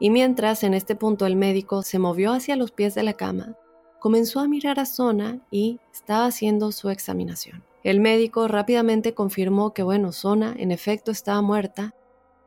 Y 0.00 0.10
mientras 0.10 0.64
en 0.64 0.74
este 0.74 0.96
punto 0.96 1.24
el 1.24 1.36
médico 1.36 1.84
se 1.84 2.00
movió 2.00 2.32
hacia 2.32 2.56
los 2.56 2.72
pies 2.72 2.96
de 2.96 3.04
la 3.04 3.12
cama, 3.12 3.54
comenzó 4.00 4.40
a 4.40 4.48
mirar 4.48 4.80
a 4.80 4.86
Zona 4.86 5.38
y 5.52 5.78
estaba 5.92 6.26
haciendo 6.26 6.72
su 6.72 6.90
examinación. 6.90 7.62
El 7.86 8.00
médico 8.00 8.48
rápidamente 8.48 9.14
confirmó 9.14 9.72
que, 9.72 9.84
bueno, 9.84 10.10
Zona 10.10 10.56
en 10.58 10.72
efecto 10.72 11.12
estaba 11.12 11.40
muerta, 11.40 11.94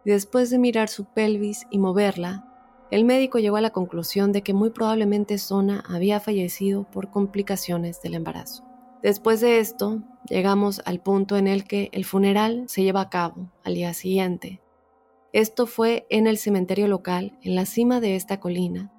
después 0.04 0.50
de 0.50 0.60
mirar 0.60 0.90
su 0.90 1.06
pelvis 1.06 1.66
y 1.72 1.80
moverla, 1.80 2.46
el 2.92 3.06
médico 3.06 3.40
llegó 3.40 3.56
a 3.56 3.62
la 3.62 3.70
conclusión 3.70 4.34
de 4.34 4.42
que 4.42 4.54
muy 4.54 4.72
probablemente 4.72 5.38
Zona 5.38 5.82
había 5.88 6.20
fallecido 6.20 6.92
por 6.92 7.10
complicaciones 7.10 8.02
del 8.02 8.16
embarazo. 8.16 8.66
Después 9.02 9.40
de 9.40 9.60
esto, 9.60 10.04
llegamos 10.28 10.82
al 10.84 11.00
punto 11.00 11.38
en 11.38 11.48
el 11.48 11.64
que 11.64 11.88
el 11.94 12.04
funeral 12.04 12.66
se 12.68 12.84
lleva 12.84 13.00
a 13.00 13.10
cabo 13.10 13.50
al 13.64 13.76
día 13.76 13.94
siguiente. 13.94 14.60
Esto 15.32 15.68
fue 15.68 16.06
en 16.10 16.28
el 16.28 16.38
cementerio 16.38 16.90
local, 16.90 17.40
en 17.44 17.56
la 17.56 17.66
cima 17.66 18.02
de 18.02 18.18
esta 18.18 18.42
colina, 18.42 18.92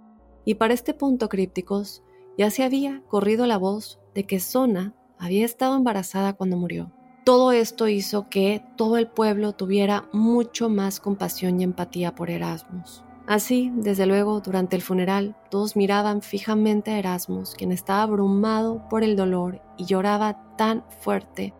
y 0.46 0.54
para 0.54 0.72
este 0.72 0.94
punto 0.94 1.28
crípticos 1.28 2.02
ya 2.38 2.48
se 2.48 2.62
había 2.62 3.02
corrido 3.08 3.46
la 3.46 3.58
voz 3.58 4.00
de 4.14 4.24
que 4.24 4.40
Zona 4.40 4.94
había 5.20 5.44
estado 5.44 5.76
embarazada 5.76 6.32
cuando 6.32 6.56
murió. 6.56 6.90
Todo 7.24 7.52
esto 7.52 7.86
hizo 7.86 8.28
que 8.28 8.64
todo 8.76 8.96
el 8.96 9.06
pueblo 9.06 9.52
tuviera 9.52 10.08
mucho 10.12 10.68
más 10.68 10.98
compasión 10.98 11.60
y 11.60 11.64
empatía 11.64 12.14
por 12.14 12.30
Erasmus. 12.30 13.04
Así, 13.26 13.70
desde 13.74 14.06
luego, 14.06 14.40
durante 14.40 14.74
el 14.74 14.82
funeral, 14.82 15.36
todos 15.50 15.76
miraban 15.76 16.22
fijamente 16.22 16.90
a 16.90 16.98
Erasmus, 16.98 17.54
quien 17.54 17.70
estaba 17.70 18.02
abrumado 18.02 18.88
por 18.88 19.04
el 19.04 19.14
dolor 19.14 19.62
y 19.76 19.84
lloraba 19.84 20.56
tan 20.56 20.82
fuerte 21.02 21.54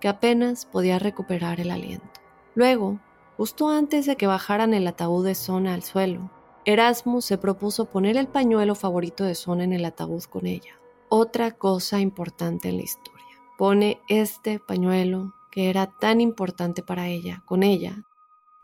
que 0.00 0.08
apenas 0.08 0.66
podía 0.66 1.00
recuperar 1.00 1.58
el 1.58 1.72
aliento. 1.72 2.06
Luego, 2.54 3.00
justo 3.36 3.68
antes 3.68 4.06
de 4.06 4.16
que 4.16 4.28
bajaran 4.28 4.74
el 4.74 4.86
ataúd 4.86 5.24
de 5.24 5.34
Zona 5.34 5.74
al 5.74 5.82
suelo, 5.82 6.30
Erasmus 6.64 7.24
se 7.24 7.38
propuso 7.38 7.86
poner 7.86 8.16
el 8.16 8.28
pañuelo 8.28 8.74
favorito 8.74 9.24
de 9.24 9.34
Zona 9.34 9.64
en 9.64 9.72
el 9.72 9.86
ataúd 9.86 10.22
con 10.24 10.46
ella. 10.46 10.77
Otra 11.08 11.52
cosa 11.52 12.00
importante 12.00 12.68
en 12.68 12.76
la 12.76 12.82
historia. 12.82 13.24
Pone 13.56 14.00
este 14.08 14.60
pañuelo, 14.60 15.34
que 15.50 15.70
era 15.70 15.86
tan 15.98 16.20
importante 16.20 16.82
para 16.82 17.08
ella, 17.08 17.42
con 17.46 17.62
ella. 17.62 18.04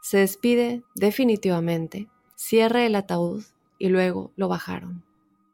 Se 0.03 0.19
despide 0.19 0.83
definitivamente 0.95 2.09
cierra 2.37 2.85
el 2.85 2.95
ataúd 2.95 3.45
y 3.79 3.89
luego 3.89 4.31
lo 4.37 4.49
bajaron. 4.49 5.03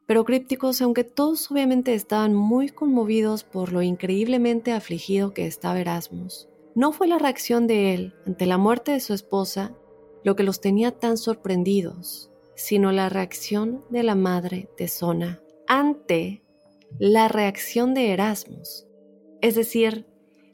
Pero 0.05 0.25
crípticos, 0.25 0.81
aunque 0.81 1.05
todos 1.05 1.49
obviamente 1.51 1.93
estaban 1.93 2.33
muy 2.33 2.69
conmovidos 2.69 3.45
por 3.45 3.71
lo 3.71 3.81
increíblemente 3.81 4.73
afligido 4.73 5.33
que 5.33 5.47
estaba 5.47 5.79
Erasmus, 5.79 6.49
no 6.75 6.91
fue 6.91 7.07
la 7.07 7.17
reacción 7.17 7.67
de 7.67 7.93
él 7.93 8.13
ante 8.25 8.45
la 8.45 8.57
muerte 8.57 8.91
de 8.91 8.99
su 8.99 9.13
esposa 9.13 9.73
lo 10.23 10.35
que 10.35 10.43
los 10.43 10.59
tenía 10.61 10.91
tan 10.91 11.17
sorprendidos, 11.17 12.29
sino 12.55 12.91
la 12.91 13.09
reacción 13.09 13.83
de 13.89 14.03
la 14.03 14.15
madre 14.15 14.69
de 14.77 14.87
Zona 14.87 15.41
ante 15.67 16.40
la 16.99 17.27
reacción 17.27 17.93
de 17.93 18.11
Erasmus. 18.11 18.85
Es 19.41 19.55
decir, 19.55 20.05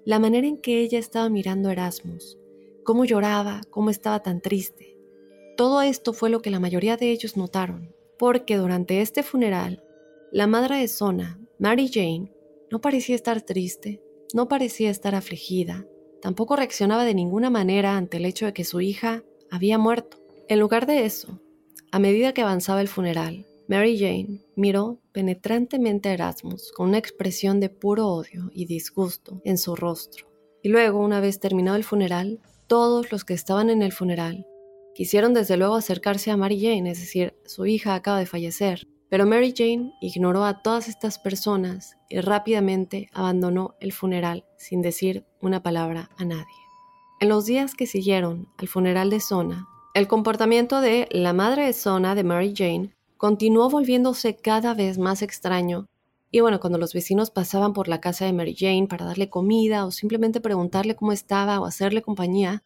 la 0.06 0.20
manera 0.20 0.48
en 0.48 0.58
que 0.58 0.80
ella 0.80 1.00
estaba 1.00 1.30
mirando 1.30 1.70
a 1.70 1.74
Erasmus, 1.74 2.38
cómo 2.84 3.04
lloraba, 3.04 3.62
cómo 3.70 3.90
estaba 3.90 4.24
tan 4.24 4.42
triste. 4.42 4.98
Todo 5.58 5.82
esto 5.82 6.14
fue 6.14 6.30
lo 6.30 6.42
que 6.42 6.52
la 6.52 6.60
mayoría 6.60 6.96
de 6.96 7.12
ellos 7.12 7.36
notaron, 7.36 7.94
porque 8.18 8.58
durante 8.58 9.02
este 9.02 9.24
funeral, 9.24 9.84
la 10.32 10.48
madre 10.48 10.78
de 10.78 10.88
Sona, 10.88 11.40
Mary 11.60 11.90
Jane, 11.92 12.32
no 12.72 12.80
parecía 12.80 13.16
estar 13.16 13.42
triste, 13.42 14.02
no 14.34 14.48
parecía 14.48 14.90
estar 14.90 15.16
afligida, 15.16 15.86
tampoco 16.22 16.56
reaccionaba 16.56 17.06
de 17.06 17.14
ninguna 17.14 17.50
manera 17.50 17.98
ante 17.98 18.18
el 18.18 18.26
hecho 18.26 18.46
de 18.46 18.54
que 18.54 18.64
su 18.64 18.82
hija 18.82 19.24
había 19.50 19.78
muerto. 19.78 20.18
En 20.48 20.60
lugar 20.60 20.86
de 20.86 21.06
eso, 21.06 21.42
a 21.92 22.00
medida 22.00 22.34
que 22.34 22.42
avanzaba 22.42 22.82
el 22.82 22.88
funeral, 22.88 23.46
Mary 23.70 24.00
Jane 24.00 24.46
miró 24.56 25.02
penetrantemente 25.12 26.08
a 26.08 26.14
Erasmus 26.14 26.72
con 26.72 26.88
una 26.88 26.98
expresión 26.98 27.60
de 27.60 27.70
puro 27.70 28.08
odio 28.08 28.50
y 28.54 28.66
disgusto 28.66 29.42
en 29.44 29.58
su 29.58 29.76
rostro. 29.76 30.28
Y 30.64 30.70
luego, 30.70 31.00
una 31.00 31.20
vez 31.20 31.42
terminado 31.42 31.76
el 31.76 31.84
funeral, 31.84 32.40
todos 32.68 33.12
los 33.12 33.26
que 33.26 33.34
estaban 33.34 33.70
en 33.70 33.82
el 33.82 33.92
funeral 33.92 34.48
quisieron 34.96 35.34
desde 35.34 35.58
luego 35.58 35.76
acercarse 35.76 36.32
a 36.32 36.38
Mary 36.38 36.60
Jane, 36.62 36.90
es 36.90 37.00
decir, 37.00 37.36
su 37.46 37.66
hija 37.66 37.94
acaba 37.94 38.20
de 38.20 38.26
fallecer, 38.26 38.88
pero 39.10 39.26
Mary 39.26 39.54
Jane 39.56 39.94
ignoró 40.02 40.46
a 40.46 40.62
todas 40.62 40.88
estas 40.88 41.20
personas 41.20 41.98
y 42.10 42.20
rápidamente 42.20 43.10
abandonó 43.14 43.76
el 43.80 43.92
funeral 43.92 44.46
sin 44.58 44.82
decir 44.82 45.26
una 45.42 45.62
palabra 45.62 46.10
a 46.18 46.26
nadie. 46.26 46.46
En 47.20 47.30
los 47.30 47.46
días 47.46 47.76
que 47.76 47.86
siguieron 47.86 48.48
al 48.58 48.68
funeral 48.70 49.10
de 49.10 49.20
Sona, 49.20 49.68
el 49.94 50.08
comportamiento 50.08 50.82
de 50.82 51.08
la 51.12 51.34
madre 51.34 51.66
de 51.66 51.74
Sona, 51.74 52.16
de 52.16 52.24
Mary 52.24 52.54
Jane, 52.56 52.97
continuó 53.18 53.70
volviéndose 53.70 54.36
cada 54.36 54.74
vez 54.74 54.98
más 54.98 55.22
extraño 55.22 55.88
y 56.30 56.42
bueno, 56.42 56.60
cuando 56.60 56.78
los 56.78 56.94
vecinos 56.94 57.32
pasaban 57.32 57.74
por 57.74 57.88
la 57.88 58.02
casa 58.02 58.26
de 58.26 58.34
Mary 58.34 58.56
Jane 58.58 58.88
para 58.88 59.06
darle 59.06 59.30
comida 59.30 59.86
o 59.86 59.92
simplemente 59.92 60.42
preguntarle 60.42 60.96
cómo 60.96 61.14
estaba 61.14 61.60
o 61.60 61.66
hacerle 61.66 62.02
compañía, 62.02 62.64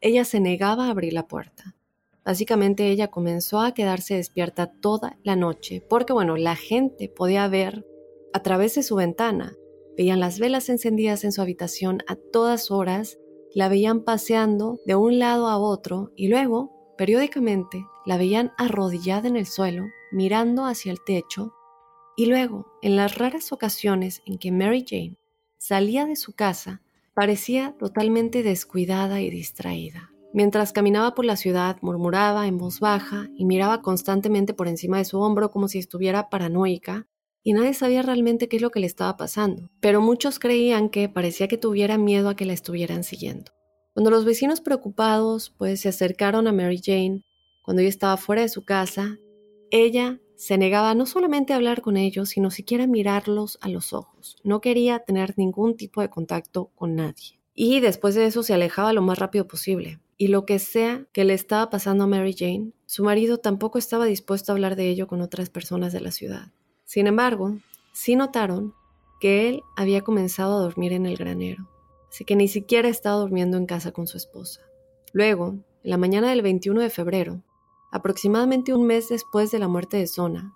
ella 0.00 0.24
se 0.24 0.40
negaba 0.40 0.86
a 0.86 0.90
abrir 0.90 1.12
la 1.12 1.28
puerta. 1.28 1.76
Básicamente 2.24 2.88
ella 2.88 3.08
comenzó 3.08 3.60
a 3.60 3.74
quedarse 3.74 4.14
despierta 4.14 4.66
toda 4.66 5.18
la 5.22 5.36
noche 5.36 5.84
porque 5.88 6.12
bueno, 6.12 6.36
la 6.36 6.56
gente 6.56 7.08
podía 7.08 7.46
ver 7.48 7.84
a 8.32 8.42
través 8.42 8.76
de 8.76 8.82
su 8.82 8.96
ventana, 8.96 9.54
veían 9.96 10.20
las 10.20 10.38
velas 10.38 10.68
encendidas 10.70 11.24
en 11.24 11.32
su 11.32 11.42
habitación 11.42 12.02
a 12.06 12.16
todas 12.16 12.70
horas, 12.70 13.18
la 13.54 13.68
veían 13.68 14.04
paseando 14.04 14.80
de 14.86 14.94
un 14.94 15.18
lado 15.18 15.48
a 15.48 15.58
otro 15.58 16.12
y 16.16 16.28
luego, 16.28 16.94
periódicamente, 16.96 17.84
la 18.06 18.16
veían 18.16 18.52
arrodillada 18.58 19.28
en 19.28 19.36
el 19.36 19.46
suelo, 19.46 19.84
mirando 20.10 20.64
hacia 20.66 20.92
el 20.92 21.02
techo 21.04 21.52
y 22.14 22.26
luego, 22.26 22.66
en 22.82 22.96
las 22.96 23.16
raras 23.16 23.52
ocasiones 23.52 24.22
en 24.26 24.38
que 24.38 24.52
Mary 24.52 24.84
Jane 24.86 25.16
salía 25.56 26.04
de 26.04 26.16
su 26.16 26.34
casa, 26.34 26.82
parecía 27.14 27.74
totalmente 27.78 28.42
descuidada 28.42 29.20
y 29.22 29.30
distraída. 29.30 30.10
Mientras 30.34 30.72
caminaba 30.72 31.14
por 31.14 31.24
la 31.24 31.36
ciudad, 31.36 31.78
murmuraba 31.80 32.46
en 32.46 32.58
voz 32.58 32.80
baja 32.80 33.28
y 33.36 33.44
miraba 33.44 33.80
constantemente 33.80 34.52
por 34.54 34.68
encima 34.68 34.98
de 34.98 35.04
su 35.04 35.20
hombro 35.20 35.50
como 35.50 35.68
si 35.68 35.78
estuviera 35.78 36.28
paranoica, 36.28 37.06
y 37.42 37.54
nadie 37.54 37.74
sabía 37.74 38.02
realmente 38.02 38.48
qué 38.48 38.56
es 38.56 38.62
lo 38.62 38.70
que 38.70 38.80
le 38.80 38.86
estaba 38.86 39.16
pasando, 39.16 39.70
pero 39.80 40.00
muchos 40.00 40.38
creían 40.38 40.90
que 40.90 41.08
parecía 41.08 41.48
que 41.48 41.58
tuviera 41.58 41.98
miedo 41.98 42.28
a 42.28 42.36
que 42.36 42.44
la 42.44 42.52
estuvieran 42.52 43.04
siguiendo. 43.04 43.52
Cuando 43.94 44.10
los 44.10 44.24
vecinos 44.24 44.60
preocupados 44.60 45.50
pues 45.58 45.80
se 45.80 45.88
acercaron 45.88 46.46
a 46.46 46.52
Mary 46.52 46.80
Jane, 46.82 47.24
cuando 47.62 47.80
ella 47.80 47.88
estaba 47.88 48.16
fuera 48.16 48.42
de 48.42 48.48
su 48.48 48.64
casa, 48.64 49.18
ella 49.70 50.20
se 50.36 50.58
negaba 50.58 50.94
no 50.94 51.06
solamente 51.06 51.52
a 51.52 51.56
hablar 51.56 51.82
con 51.82 51.96
ellos, 51.96 52.30
sino 52.30 52.50
siquiera 52.50 52.86
mirarlos 52.86 53.58
a 53.60 53.68
los 53.68 53.92
ojos. 53.92 54.36
No 54.42 54.60
quería 54.60 54.98
tener 54.98 55.34
ningún 55.36 55.76
tipo 55.76 56.00
de 56.00 56.10
contacto 56.10 56.70
con 56.74 56.96
nadie. 56.96 57.40
Y 57.54 57.80
después 57.80 58.14
de 58.14 58.26
eso 58.26 58.42
se 58.42 58.52
alejaba 58.52 58.92
lo 58.92 59.02
más 59.02 59.18
rápido 59.18 59.46
posible. 59.46 60.00
Y 60.18 60.28
lo 60.28 60.44
que 60.44 60.58
sea 60.58 61.06
que 61.12 61.24
le 61.24 61.34
estaba 61.34 61.70
pasando 61.70 62.04
a 62.04 62.06
Mary 62.06 62.34
Jane, 62.36 62.72
su 62.86 63.04
marido 63.04 63.38
tampoco 63.38 63.78
estaba 63.78 64.04
dispuesto 64.04 64.52
a 64.52 64.54
hablar 64.54 64.76
de 64.76 64.88
ello 64.88 65.06
con 65.06 65.20
otras 65.20 65.48
personas 65.48 65.92
de 65.92 66.00
la 66.00 66.10
ciudad. 66.10 66.52
Sin 66.84 67.06
embargo, 67.06 67.56
sí 67.92 68.16
notaron 68.16 68.74
que 69.20 69.48
él 69.48 69.62
había 69.76 70.02
comenzado 70.02 70.56
a 70.56 70.62
dormir 70.62 70.92
en 70.92 71.06
el 71.06 71.16
granero, 71.16 71.68
así 72.10 72.24
que 72.24 72.36
ni 72.36 72.48
siquiera 72.48 72.88
estaba 72.88 73.16
durmiendo 73.16 73.56
en 73.56 73.66
casa 73.66 73.92
con 73.92 74.06
su 74.06 74.16
esposa. 74.16 74.60
Luego, 75.12 75.50
en 75.84 75.90
la 75.90 75.96
mañana 75.96 76.30
del 76.30 76.42
21 76.42 76.80
de 76.80 76.90
febrero, 76.90 77.42
Aproximadamente 77.92 78.72
un 78.72 78.86
mes 78.86 79.10
después 79.10 79.50
de 79.50 79.58
la 79.58 79.68
muerte 79.68 79.98
de 79.98 80.06
Sona, 80.06 80.54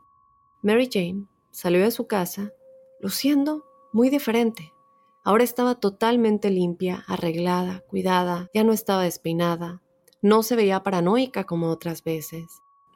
Mary 0.62 0.88
Jane 0.90 1.26
salió 1.50 1.82
de 1.82 1.90
su 1.90 2.06
casa 2.06 2.54
luciendo 2.98 3.62
muy 3.92 4.08
diferente. 4.08 4.72
Ahora 5.22 5.44
estaba 5.44 5.74
totalmente 5.74 6.50
limpia, 6.50 7.04
arreglada, 7.06 7.84
cuidada, 7.88 8.48
ya 8.54 8.64
no 8.64 8.72
estaba 8.72 9.02
despeinada, 9.02 9.82
no 10.22 10.42
se 10.42 10.56
veía 10.56 10.82
paranoica 10.82 11.44
como 11.44 11.68
otras 11.68 12.02
veces, 12.02 12.46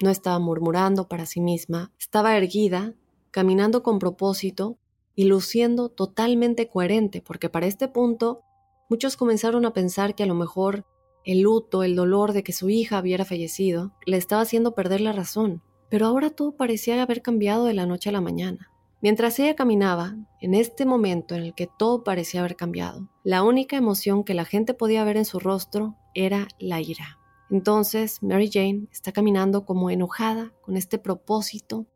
no 0.03 0.09
estaba 0.09 0.38
murmurando 0.38 1.07
para 1.07 1.26
sí 1.26 1.42
misma, 1.42 1.92
estaba 1.98 2.35
erguida, 2.35 2.94
caminando 3.31 3.83
con 3.83 3.98
propósito 3.98 4.79
y 5.14 5.24
luciendo 5.24 5.90
totalmente 5.90 6.66
coherente, 6.66 7.20
porque 7.20 7.50
para 7.50 7.66
este 7.66 7.88
punto 7.88 8.40
muchos 8.88 9.18
comenzaron 9.18 9.66
a 9.66 9.74
pensar 9.74 10.14
que 10.14 10.22
a 10.22 10.26
lo 10.26 10.35
mejor 10.35 10.87
el 11.25 11.41
luto, 11.43 11.83
el 11.83 11.97
dolor 11.97 12.33
de 12.33 12.43
que 12.43 12.53
su 12.53 12.71
hija 12.71 13.01
hubiera 13.01 13.25
fallecido, 13.25 13.93
le 14.07 14.17
estaba 14.17 14.43
haciendo 14.43 14.75
perder 14.75 15.01
la 15.01 15.13
razón, 15.13 15.63
pero 15.89 16.07
ahora 16.07 16.31
todo 16.31 16.57
parecía 16.57 17.03
haber 17.03 17.23
cambiado 17.23 17.65
de 17.65 17.75
la 17.75 17.87
noche 17.87 18.09
a 18.09 18.13
la 18.13 18.21
mañana. 18.21 18.71
Mientras 19.03 19.39
ella 19.39 19.55
caminaba, 19.55 20.17
en 20.41 20.55
este 20.55 20.85
momento 20.85 21.35
en 21.35 21.43
el 21.43 21.55
que 21.55 21.67
todo 21.67 22.05
parecía 22.05 22.41
haber 22.41 22.55
cambiado, 22.55 23.09
la 23.25 23.43
única 23.43 23.77
emoción 23.77 24.25
que 24.25 24.35
la 24.35 24.45
gente 24.45 24.75
podía 24.75 25.05
ver 25.05 25.17
en 25.17 25.25
su 25.25 25.39
rostro 25.39 25.97
era 26.15 26.49
la 26.59 26.81
ira. 26.81 27.19
Entonces, 27.51 28.23
Mary 28.23 28.51
Jane 28.53 28.89
está 28.93 29.13
caminando 29.13 29.65
como 29.65 29.91
enojada 29.91 30.53
con 30.61 30.77
este 30.77 30.99
propósito, 30.99 31.87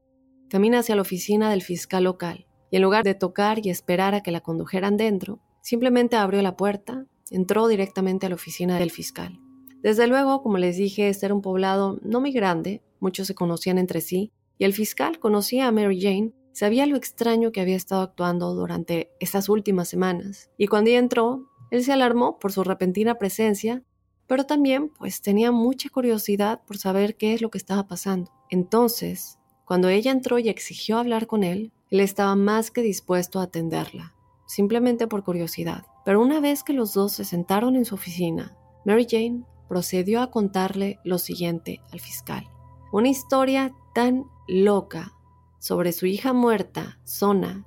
camina 0.49 0.79
hacia 0.79 0.97
la 0.97 1.03
oficina 1.03 1.51
del 1.51 1.63
fiscal 1.63 2.05
local, 2.05 2.47
y 2.71 2.77
en 2.77 2.83
lugar 2.83 3.05
de 3.05 3.15
tocar 3.15 3.65
y 3.65 3.71
esperar 3.71 4.15
a 4.15 4.23
que 4.23 4.33
la 4.33 4.41
condujeran 4.41 4.97
dentro, 4.97 5.41
simplemente 5.61 6.17
abrió 6.17 6.43
la 6.43 6.57
puerta 6.57 7.07
entró 7.31 7.69
directamente 7.69 8.27
a 8.27 8.29
la 8.29 8.35
oficina 8.35 8.79
del 8.79 8.91
fiscal. 8.91 9.41
Desde 9.83 10.07
luego, 10.07 10.43
como 10.43 10.59
les 10.59 10.77
dije, 10.77 11.09
este 11.09 11.27
era 11.27 11.35
un 11.35 11.43
poblado 11.43 11.99
no 12.03 12.21
muy 12.21 12.33
grande, 12.33 12.83
muchos 13.01 13.27
se 13.27 13.35
conocían 13.35 13.79
entre 13.79 14.01
sí, 14.01 14.33
y 14.59 14.65
el 14.65 14.73
fiscal 14.73 15.19
conocía 15.19 15.67
a 15.67 15.73
Mary 15.73 16.01
Jane, 16.01 16.33
sabía 16.53 16.87
lo 16.87 16.97
extraño 16.97 17.53
que 17.53 17.61
había 17.61 17.77
estado 17.77 18.03
actuando 18.03 18.55
durante 18.55 19.11
estas 19.21 19.49
últimas 19.49 19.89
semanas, 19.89 20.51
y 20.57 20.69
cuando 20.69 20.91
ella 20.91 21.01
entró, 21.01 21.51
él 21.71 21.85
se 21.85 21.93
alarmó 21.93 22.39
por 22.39 22.53
su 22.53 22.65
repentina 22.65 23.17
presencia, 23.17 23.83
pero 24.27 24.47
también 24.47 24.89
pues 24.89 25.21
tenía 25.21 25.53
mucha 25.53 25.91
curiosidad 25.91 26.63
por 26.67 26.79
saber 26.79 27.17
qué 27.17 27.35
es 27.35 27.43
lo 27.43 27.51
que 27.51 27.59
estaba 27.59 27.87
pasando. 27.87 28.33
Entonces, 28.49 29.39
cuando 29.65 29.89
ella 29.89 30.13
entró 30.13 30.39
y 30.39 30.49
exigió 30.49 30.99
hablar 30.99 31.27
con 31.27 31.43
él, 31.43 31.73
él 31.91 32.01
estaba 32.01 32.37
más 32.37 32.71
que 32.71 32.83
dispuesto 32.83 33.41
a 33.41 33.45
atenderla, 33.45 34.15
simplemente 34.47 35.07
por 35.07 35.25
curiosidad. 35.25 35.85
Pero 36.05 36.21
una 36.21 36.40
vez 36.40 36.62
que 36.62 36.73
los 36.73 36.93
dos 36.95 37.12
se 37.12 37.25
sentaron 37.25 37.77
en 37.77 37.85
su 37.85 37.95
oficina, 37.95 38.57
Mary 38.85 39.07
Jane 39.09 39.45
procedió 39.69 40.21
a 40.21 40.31
contarle 40.31 40.99
lo 41.05 41.19
siguiente 41.19 41.81
al 41.93 42.01
fiscal. 42.01 42.49
Una 42.93 43.09
historia 43.09 43.75
tan 43.95 44.25
loca 44.47 45.12
sobre 45.59 45.93
su 45.93 46.07
hija 46.07 46.33
muerta, 46.33 46.99
Sona, 47.05 47.67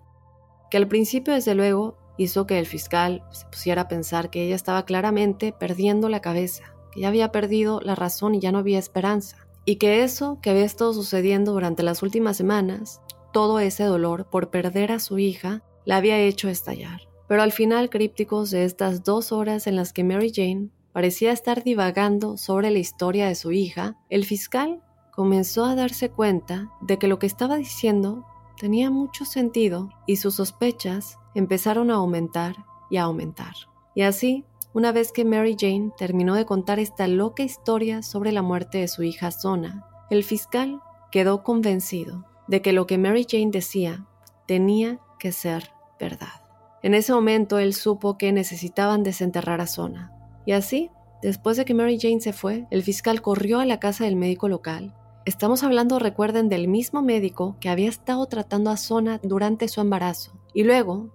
que 0.70 0.78
al 0.78 0.88
principio 0.88 1.34
desde 1.34 1.56
luego 1.56 1.98
hizo 2.18 2.46
que 2.46 2.60
el 2.60 2.66
fiscal 2.66 3.24
se 3.32 3.46
pusiera 3.48 3.84
a 3.84 3.88
pensar 3.88 4.30
que 4.30 4.44
ella 4.44 4.56
estaba 4.56 4.86
claramente 4.86 5.52
perdiendo 5.52 6.10
la 6.10 6.22
cabeza, 6.22 6.64
que 6.92 7.02
ya 7.02 7.08
había 7.08 7.32
perdido 7.32 7.82
la 7.82 7.96
razón 7.96 8.36
y 8.36 8.40
ya 8.40 8.52
no 8.52 8.60
había 8.60 8.80
esperanza, 8.80 9.48
y 9.66 9.78
que 9.78 10.04
eso 10.04 10.40
que 10.42 10.50
había 10.52 10.66
estado 10.66 10.94
sucediendo 10.94 11.54
durante 11.54 11.84
las 11.84 12.04
últimas 12.04 12.38
semanas, 12.38 13.02
todo 13.34 13.60
ese 13.60 13.84
dolor 13.84 14.30
por 14.30 14.50
perder 14.50 14.92
a 14.92 15.00
su 15.00 15.20
hija, 15.20 15.64
la 15.86 15.98
había 15.98 16.20
hecho 16.20 16.50
estallar. 16.50 17.07
Pero 17.28 17.42
al 17.42 17.52
final 17.52 17.90
crípticos 17.90 18.52
de 18.52 18.64
estas 18.64 19.04
dos 19.04 19.32
horas 19.32 19.68
en 19.68 19.76
las 19.76 19.94
que 19.94 20.04
Mary 20.04 20.32
Jane 20.34 20.70
parecía 20.94 21.32
estar 21.32 21.64
divagando 21.64 22.38
sobre 22.38 22.72
la 22.72 22.80
historia 22.80 23.28
de 23.28 23.36
su 23.36 23.52
hija, 23.52 23.98
el 24.10 24.26
fiscal 24.26 24.82
comenzó 25.12 25.66
a 25.66 25.76
darse 25.76 26.10
cuenta 26.10 26.72
de 26.82 26.98
que 26.98 27.08
lo 27.08 27.20
que 27.20 27.28
estaba 27.28 27.58
diciendo 27.58 28.26
tenía 28.60 28.90
mucho 28.90 29.26
sentido 29.26 29.90
y 30.06 30.18
sus 30.18 30.36
sospechas 30.36 31.18
empezaron 31.36 31.92
a 31.92 31.96
aumentar 31.96 32.56
y 32.90 32.98
a 32.98 33.04
aumentar. 33.04 33.54
Y 33.94 34.04
así, 34.04 34.46
una 34.74 34.92
vez 34.92 35.12
que 35.12 35.26
Mary 35.26 35.56
Jane 35.60 35.92
terminó 35.98 36.36
de 36.36 36.46
contar 36.46 36.80
esta 36.80 37.08
loca 37.08 37.44
historia 37.44 38.04
sobre 38.04 38.32
la 38.32 38.42
muerte 38.42 38.80
de 38.80 38.88
su 38.88 39.04
hija 39.04 39.32
Zona, 39.32 39.86
el 40.10 40.24
fiscal 40.24 40.82
quedó 41.12 41.44
convencido 41.44 42.26
de 42.48 42.62
que 42.62 42.74
lo 42.74 42.88
que 42.88 42.98
Mary 42.98 43.26
Jane 43.30 43.52
decía 43.52 44.06
tenía 44.46 45.00
que 45.20 45.32
ser 45.32 45.72
verdad. 46.00 46.47
En 46.84 46.94
ese 46.94 47.14
momento 47.14 47.58
él 47.60 47.74
supo 47.74 48.18
que 48.18 48.32
necesitaban 48.32 49.04
desenterrar 49.04 49.62
a 49.62 49.68
Zona. 49.68 50.12
Y 50.46 50.52
así, 50.52 50.92
después 51.22 51.58
de 51.58 51.66
que 51.66 51.74
Mary 51.74 51.98
Jane 52.00 52.22
se 52.22 52.34
fue, 52.34 52.68
el 52.70 52.84
fiscal 52.84 53.22
corrió 53.22 53.60
a 53.60 53.66
la 53.66 53.80
casa 53.80 54.06
del 54.06 54.16
médico 54.16 54.48
local. 54.48 54.96
Estamos 55.26 55.64
hablando, 55.64 56.00
recuerden, 56.00 56.50
del 56.50 56.68
mismo 56.68 57.02
médico 57.02 57.58
que 57.60 57.70
había 57.70 57.90
estado 57.90 58.26
tratando 58.28 58.70
a 58.70 58.78
Zona 58.78 59.20
durante 59.24 59.68
su 59.68 59.82
embarazo. 59.82 60.32
Y 60.54 60.64
luego, 60.64 61.10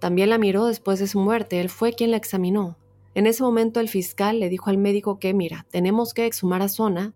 también 0.00 0.30
la 0.30 0.38
miró 0.38 0.66
después 0.66 0.98
de 0.98 1.06
su 1.06 1.18
muerte, 1.18 1.60
él 1.60 1.70
fue 1.70 1.94
quien 1.94 2.10
la 2.10 2.16
examinó. 2.16 2.76
En 3.14 3.26
ese 3.26 3.42
momento 3.42 3.80
el 3.80 3.88
fiscal 3.88 4.38
le 4.38 4.50
dijo 4.50 4.68
al 4.68 4.78
médico 4.78 5.18
que, 5.18 5.32
mira, 5.32 5.66
tenemos 5.70 6.12
que 6.12 6.26
exhumar 6.26 6.62
a 6.62 6.68
Zona 6.68 7.14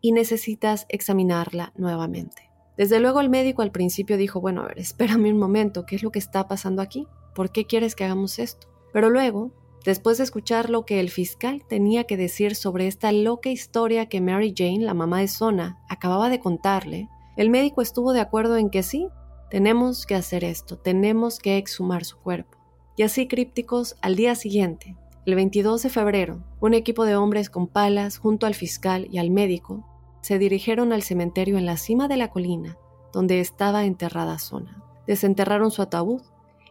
y 0.00 0.12
necesitas 0.12 0.86
examinarla 0.90 1.72
nuevamente. 1.76 2.50
Desde 2.76 3.00
luego 3.00 3.20
el 3.20 3.30
médico 3.30 3.62
al 3.62 3.72
principio 3.72 4.16
dijo, 4.16 4.40
bueno, 4.40 4.62
a 4.62 4.68
ver, 4.68 4.78
espérame 4.78 5.32
un 5.32 5.38
momento, 5.38 5.84
¿qué 5.84 5.96
es 5.96 6.02
lo 6.02 6.12
que 6.12 6.20
está 6.20 6.46
pasando 6.46 6.80
aquí? 6.82 7.08
¿Por 7.38 7.52
qué 7.52 7.66
quieres 7.66 7.94
que 7.94 8.02
hagamos 8.02 8.40
esto? 8.40 8.66
Pero 8.92 9.10
luego, 9.10 9.52
después 9.84 10.18
de 10.18 10.24
escuchar 10.24 10.70
lo 10.70 10.84
que 10.84 10.98
el 10.98 11.08
fiscal 11.08 11.62
tenía 11.68 12.02
que 12.02 12.16
decir 12.16 12.56
sobre 12.56 12.88
esta 12.88 13.12
loca 13.12 13.48
historia 13.48 14.08
que 14.08 14.20
Mary 14.20 14.52
Jane, 14.56 14.80
la 14.80 14.92
mamá 14.92 15.20
de 15.20 15.28
Sona, 15.28 15.78
acababa 15.88 16.30
de 16.30 16.40
contarle, 16.40 17.08
el 17.36 17.48
médico 17.48 17.80
estuvo 17.80 18.12
de 18.12 18.18
acuerdo 18.18 18.56
en 18.56 18.70
que 18.70 18.82
sí, 18.82 19.06
tenemos 19.52 20.04
que 20.04 20.16
hacer 20.16 20.42
esto, 20.42 20.78
tenemos 20.78 21.38
que 21.38 21.58
exhumar 21.58 22.04
su 22.04 22.18
cuerpo. 22.18 22.58
Y 22.96 23.04
así 23.04 23.28
crípticos, 23.28 23.94
al 24.02 24.16
día 24.16 24.34
siguiente, 24.34 24.96
el 25.24 25.36
22 25.36 25.84
de 25.84 25.90
febrero, 25.90 26.42
un 26.58 26.74
equipo 26.74 27.04
de 27.04 27.14
hombres 27.14 27.50
con 27.50 27.68
palas 27.68 28.18
junto 28.18 28.46
al 28.46 28.56
fiscal 28.56 29.06
y 29.12 29.18
al 29.18 29.30
médico 29.30 29.86
se 30.22 30.40
dirigieron 30.40 30.92
al 30.92 31.04
cementerio 31.04 31.56
en 31.56 31.66
la 31.66 31.76
cima 31.76 32.08
de 32.08 32.16
la 32.16 32.32
colina 32.32 32.76
donde 33.12 33.38
estaba 33.38 33.84
enterrada 33.84 34.40
Zona. 34.40 34.82
Desenterraron 35.06 35.70
su 35.70 35.82
ataúd 35.82 36.22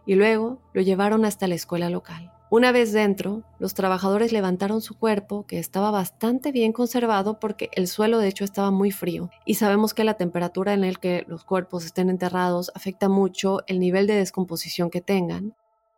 y 0.08 0.16
luego 0.16 0.60
lo 0.74 0.82
llevaron 0.82 1.24
hasta 1.26 1.48
la 1.48 1.54
escuela 1.54 1.92
local. 1.92 2.32
Una 2.50 2.72
vez 2.72 2.94
dentro, 2.94 3.44
los 3.60 3.76
trabajadores 3.76 4.32
levantaron 4.32 4.82
su 4.82 4.98
cuerpo, 4.98 5.46
que 5.46 5.60
estaba 5.60 5.92
bastante 5.92 6.52
bien 6.52 6.72
conservado 6.72 7.40
porque 7.40 7.70
el 7.74 7.88
suelo 7.88 8.18
de 8.18 8.30
hecho 8.30 8.44
estaba 8.44 8.72
muy 8.72 8.90
frío, 8.90 9.30
y 9.46 9.56
sabemos 9.56 9.94
que 9.94 10.04
la 10.04 10.16
temperatura 10.16 10.74
en 10.74 10.84
el 10.84 10.98
que 10.98 11.26
los 11.28 11.44
cuerpos 11.44 11.86
estén 11.86 12.10
enterrados 12.10 12.72
afecta 12.74 13.10
mucho 13.10 13.60
el 13.68 13.80
nivel 13.80 14.08
de 14.08 14.16
descomposición 14.16 14.90
que 14.90 15.02
tengan. 15.02 15.56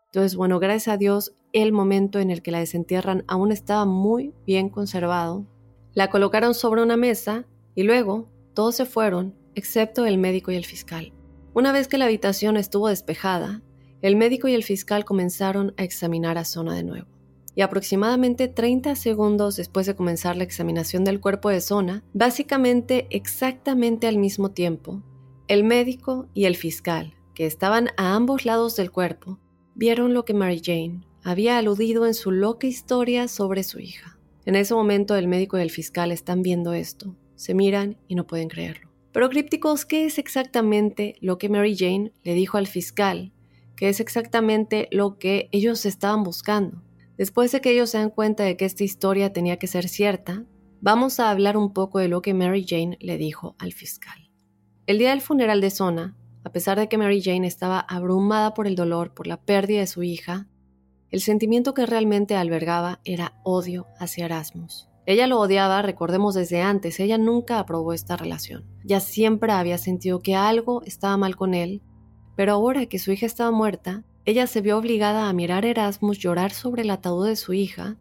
Entonces, 0.08 0.36
bueno, 0.36 0.60
gracias 0.60 0.93
a 0.93 0.98
Dios, 0.98 1.36
el 1.54 1.72
momento 1.72 2.19
en 2.19 2.32
el 2.32 2.41
que 2.41 2.52
la 2.52 2.60
desentierran 2.60 3.24
aún 3.28 3.54
estaba 3.54 3.86
muy 3.86 4.34
bien 4.45 4.67
conservado 4.69 5.45
la 5.93 6.10
colocaron 6.10 6.54
sobre 6.54 6.84
una 6.84 6.98
mesa 6.98 7.45
y 7.76 7.84
luego 7.84 8.30
todos 8.54 8.76
se 8.76 8.86
fueron, 8.86 9.36
excepto 9.56 10.06
el 10.06 10.17
médico 10.17 10.52
y 10.52 10.56
el 10.56 10.65
fiscal. 10.65 11.13
Una 11.54 11.72
vez 11.72 11.88
que 11.88 11.98
la 11.98 12.06
habitación 12.06 12.58
estuvo 12.58 12.88
despejada, 12.89 13.62
el 14.01 14.15
médico 14.15 14.47
y 14.47 14.53
el 14.53 14.63
fiscal 14.63 15.05
comenzaron 15.05 15.73
a 15.77 15.83
examinar 15.83 16.38
a 16.38 16.45
Zona 16.45 16.75
de 16.75 16.83
nuevo. 16.83 17.07
Y 17.55 17.62
aproximadamente 17.62 18.47
30 18.47 18.95
segundos 18.95 19.55
después 19.57 19.85
de 19.85 19.95
comenzar 19.95 20.38
la 20.38 20.43
examinación 20.43 21.03
del 21.03 21.19
cuerpo 21.19 21.49
de 21.49 21.62
Zona, 21.62 22.03
básicamente 22.13 23.07
exactamente 23.09 24.07
al 24.07 24.17
mismo 24.17 24.51
tiempo, 24.51 25.03
el 25.47 25.63
médico 25.63 26.27
y 26.33 26.45
el 26.45 26.55
fiscal, 26.55 27.15
que 27.33 27.45
estaban 27.45 27.89
a 27.97 28.15
ambos 28.15 28.45
lados 28.45 28.75
del 28.75 28.91
cuerpo, 28.91 29.39
vieron 29.75 30.13
lo 30.13 30.23
que 30.23 30.33
Mary 30.33 30.62
Jane 30.63 31.01
había 31.23 31.57
aludido 31.57 32.05
en 32.05 32.13
su 32.13 32.31
loca 32.31 32.67
historia 32.67 33.27
sobre 33.27 33.63
su 33.63 33.79
hija. 33.79 34.17
En 34.45 34.55
ese 34.55 34.73
momento 34.73 35.15
el 35.15 35.27
médico 35.27 35.57
y 35.57 35.62
el 35.62 35.71
fiscal 35.71 36.12
están 36.12 36.41
viendo 36.41 36.73
esto, 36.73 37.15
se 37.35 37.53
miran 37.53 37.97
y 38.07 38.15
no 38.15 38.25
pueden 38.25 38.47
creerlo. 38.47 38.89
Pero 39.12 39.29
crípticos, 39.29 39.85
¿qué 39.85 40.05
es 40.05 40.17
exactamente 40.17 41.15
lo 41.19 41.38
que 41.38 41.49
Mary 41.49 41.75
Jane 41.75 42.12
le 42.23 42.33
dijo 42.33 42.57
al 42.57 42.67
fiscal? 42.67 43.33
¿Qué 43.79 43.87
es 43.87 44.01
exactamente 44.01 44.89
lo 44.91 45.17
que 45.17 45.47
ellos 45.53 45.85
estaban 45.85 46.21
buscando? 46.21 46.83
Después 47.17 47.53
de 47.53 47.61
que 47.61 47.71
ellos 47.71 47.91
se 47.91 47.97
dan 47.97 48.09
cuenta 48.09 48.43
de 48.43 48.57
que 48.57 48.65
esta 48.65 48.83
historia 48.83 49.31
tenía 49.31 49.57
que 49.57 49.67
ser 49.67 49.87
cierta, 49.87 50.43
vamos 50.81 51.21
a 51.21 51.29
hablar 51.29 51.55
un 51.55 51.71
poco 51.71 51.99
de 51.99 52.09
lo 52.09 52.21
que 52.21 52.33
Mary 52.33 52.65
Jane 52.67 52.97
le 52.99 53.17
dijo 53.17 53.55
al 53.57 53.71
fiscal. 53.71 54.33
El 54.85 54.97
día 54.97 55.11
del 55.11 55.21
funeral 55.21 55.61
de 55.61 55.69
Zona, 55.69 56.17
a 56.43 56.51
pesar 56.51 56.77
de 56.77 56.89
que 56.89 56.97
Mary 56.97 57.21
Jane 57.23 57.47
estaba 57.47 57.79
abrumada 57.79 58.53
por 58.53 58.67
el 58.67 58.75
dolor 58.75 59.13
por 59.13 59.27
la 59.27 59.39
pérdida 59.39 59.79
de 59.79 59.87
su 59.87 60.03
hija, 60.03 60.49
el 61.09 61.21
sentimiento 61.21 61.73
que 61.73 61.85
realmente 61.85 62.35
albergaba 62.35 62.99
era 63.05 63.39
odio 63.45 63.87
hacia 63.97 64.25
Erasmus. 64.25 64.89
Ella 65.05 65.25
lo 65.25 65.39
odiaba, 65.39 65.81
recordemos 65.81 66.35
desde 66.35 66.61
antes, 66.61 66.99
ella 66.99 67.17
nunca 67.17 67.59
aprobó 67.59 67.93
esta 67.93 68.17
relación. 68.17 68.65
Ya 68.83 68.99
siempre 68.99 69.53
había 69.53 69.77
sentido 69.77 70.21
que 70.21 70.35
algo 70.35 70.81
estaba 70.83 71.15
mal 71.15 71.37
con 71.37 71.53
él, 71.53 71.81
pero 72.39 72.54
ahora 72.54 72.86
que 72.86 72.99
su 72.99 73.12
hija 73.12 73.25
estaba 73.25 73.52
muerta, 73.52 74.06
ella 74.23 74.47
se 74.47 74.62
vio 74.62 74.78
obligada 74.78 75.28
a 75.28 75.34
mirar 75.34 75.65
a 75.65 75.67
Erasmus 75.67 76.19
llorar 76.19 76.52
sobre 76.52 76.84
el 76.84 76.89
ataúd 76.89 77.28
de 77.28 77.36
su 77.36 77.52
hija, 77.52 77.97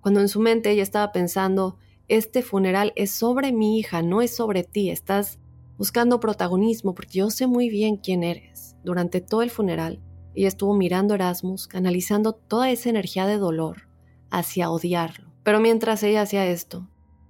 cuando 0.00 0.20
en 0.20 0.28
su 0.28 0.40
mente 0.40 0.70
ella 0.70 0.82
estaba 0.82 1.12
pensando, 1.12 1.76
este 2.08 2.40
funeral 2.40 2.94
es 2.96 3.10
sobre 3.10 3.52
mi 3.52 3.78
hija, 3.78 4.00
no 4.00 4.22
es 4.22 4.34
sobre 4.34 4.64
ti, 4.64 4.88
estás 4.88 5.38
buscando 5.76 6.20
protagonismo 6.20 6.94
porque 6.94 7.18
yo 7.18 7.28
sé 7.28 7.46
muy 7.46 7.68
bien 7.68 7.98
quién 7.98 8.24
eres. 8.24 8.76
Durante 8.82 9.20
todo 9.20 9.42
el 9.42 9.50
funeral, 9.50 10.00
y 10.34 10.46
estuvo 10.46 10.72
mirando 10.72 11.12
a 11.12 11.16
Erasmus, 11.16 11.68
canalizando 11.68 12.32
toda 12.32 12.70
esa 12.70 12.88
energía 12.88 13.26
de 13.26 13.36
dolor 13.36 13.90
hacia 14.30 14.70
odiarlo. 14.70 15.34
Pero 15.42 15.60
mientras 15.60 16.02
ella 16.02 16.22
hacía 16.22 16.46
esto, 16.46 16.88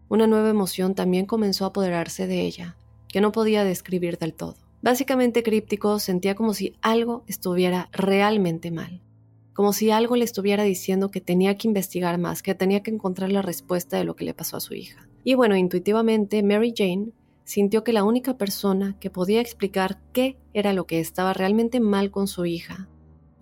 una 0.09 0.29
nueva 0.29 0.51
emoción 0.51 0.95
también 0.95 1.27
comenzó 1.27 1.65
a 1.65 1.69
apoderarse 1.71 2.29
de 2.29 2.43
ella, 2.43 2.77
que 3.09 3.21
no 3.21 3.33
podía 3.33 3.65
describir 3.65 4.17
del 4.17 4.33
todo. 4.33 4.62
Básicamente 4.83 5.43
críptico 5.43 5.99
sentía 5.99 6.35
como 6.35 6.55
si 6.55 6.75
algo 6.83 7.25
estuviera 7.27 7.89
realmente 7.93 8.71
mal, 8.71 9.01
como 9.55 9.73
si 9.73 9.91
algo 9.91 10.17
le 10.17 10.25
estuviera 10.25 10.65
diciendo 10.65 11.11
que 11.11 11.21
tenía 11.21 11.57
que 11.57 11.69
investigar 11.69 12.19
más, 12.19 12.43
que 12.43 12.55
tenía 12.55 12.83
que 12.83 12.91
encontrar 12.91 13.33
la 13.33 13.43
respuesta 13.43 13.97
de 13.97 14.05
lo 14.05 14.17
que 14.17 14.25
le 14.25 14.35
pasó 14.35 14.57
a 14.57 14.61
su 14.61 14.75
hija. 14.75 15.09
Y 15.25 15.35
bueno, 15.35 15.57
intuitivamente 15.57 16.43
Mary 16.43 16.75
Jane 16.77 17.13
sintió 17.45 17.85
que 17.85 17.93
la 17.93 18.05
única 18.05 18.37
persona 18.37 18.97
que 18.99 19.09
podía 19.11 19.41
explicar 19.41 20.01
qué 20.13 20.37
era 20.53 20.73
lo 20.73 20.87
que 20.87 21.01
estaba 21.01 21.33
realmente 21.33 21.81
mal 21.81 22.11
con 22.11 22.27
su 22.27 22.45
hija 22.45 22.89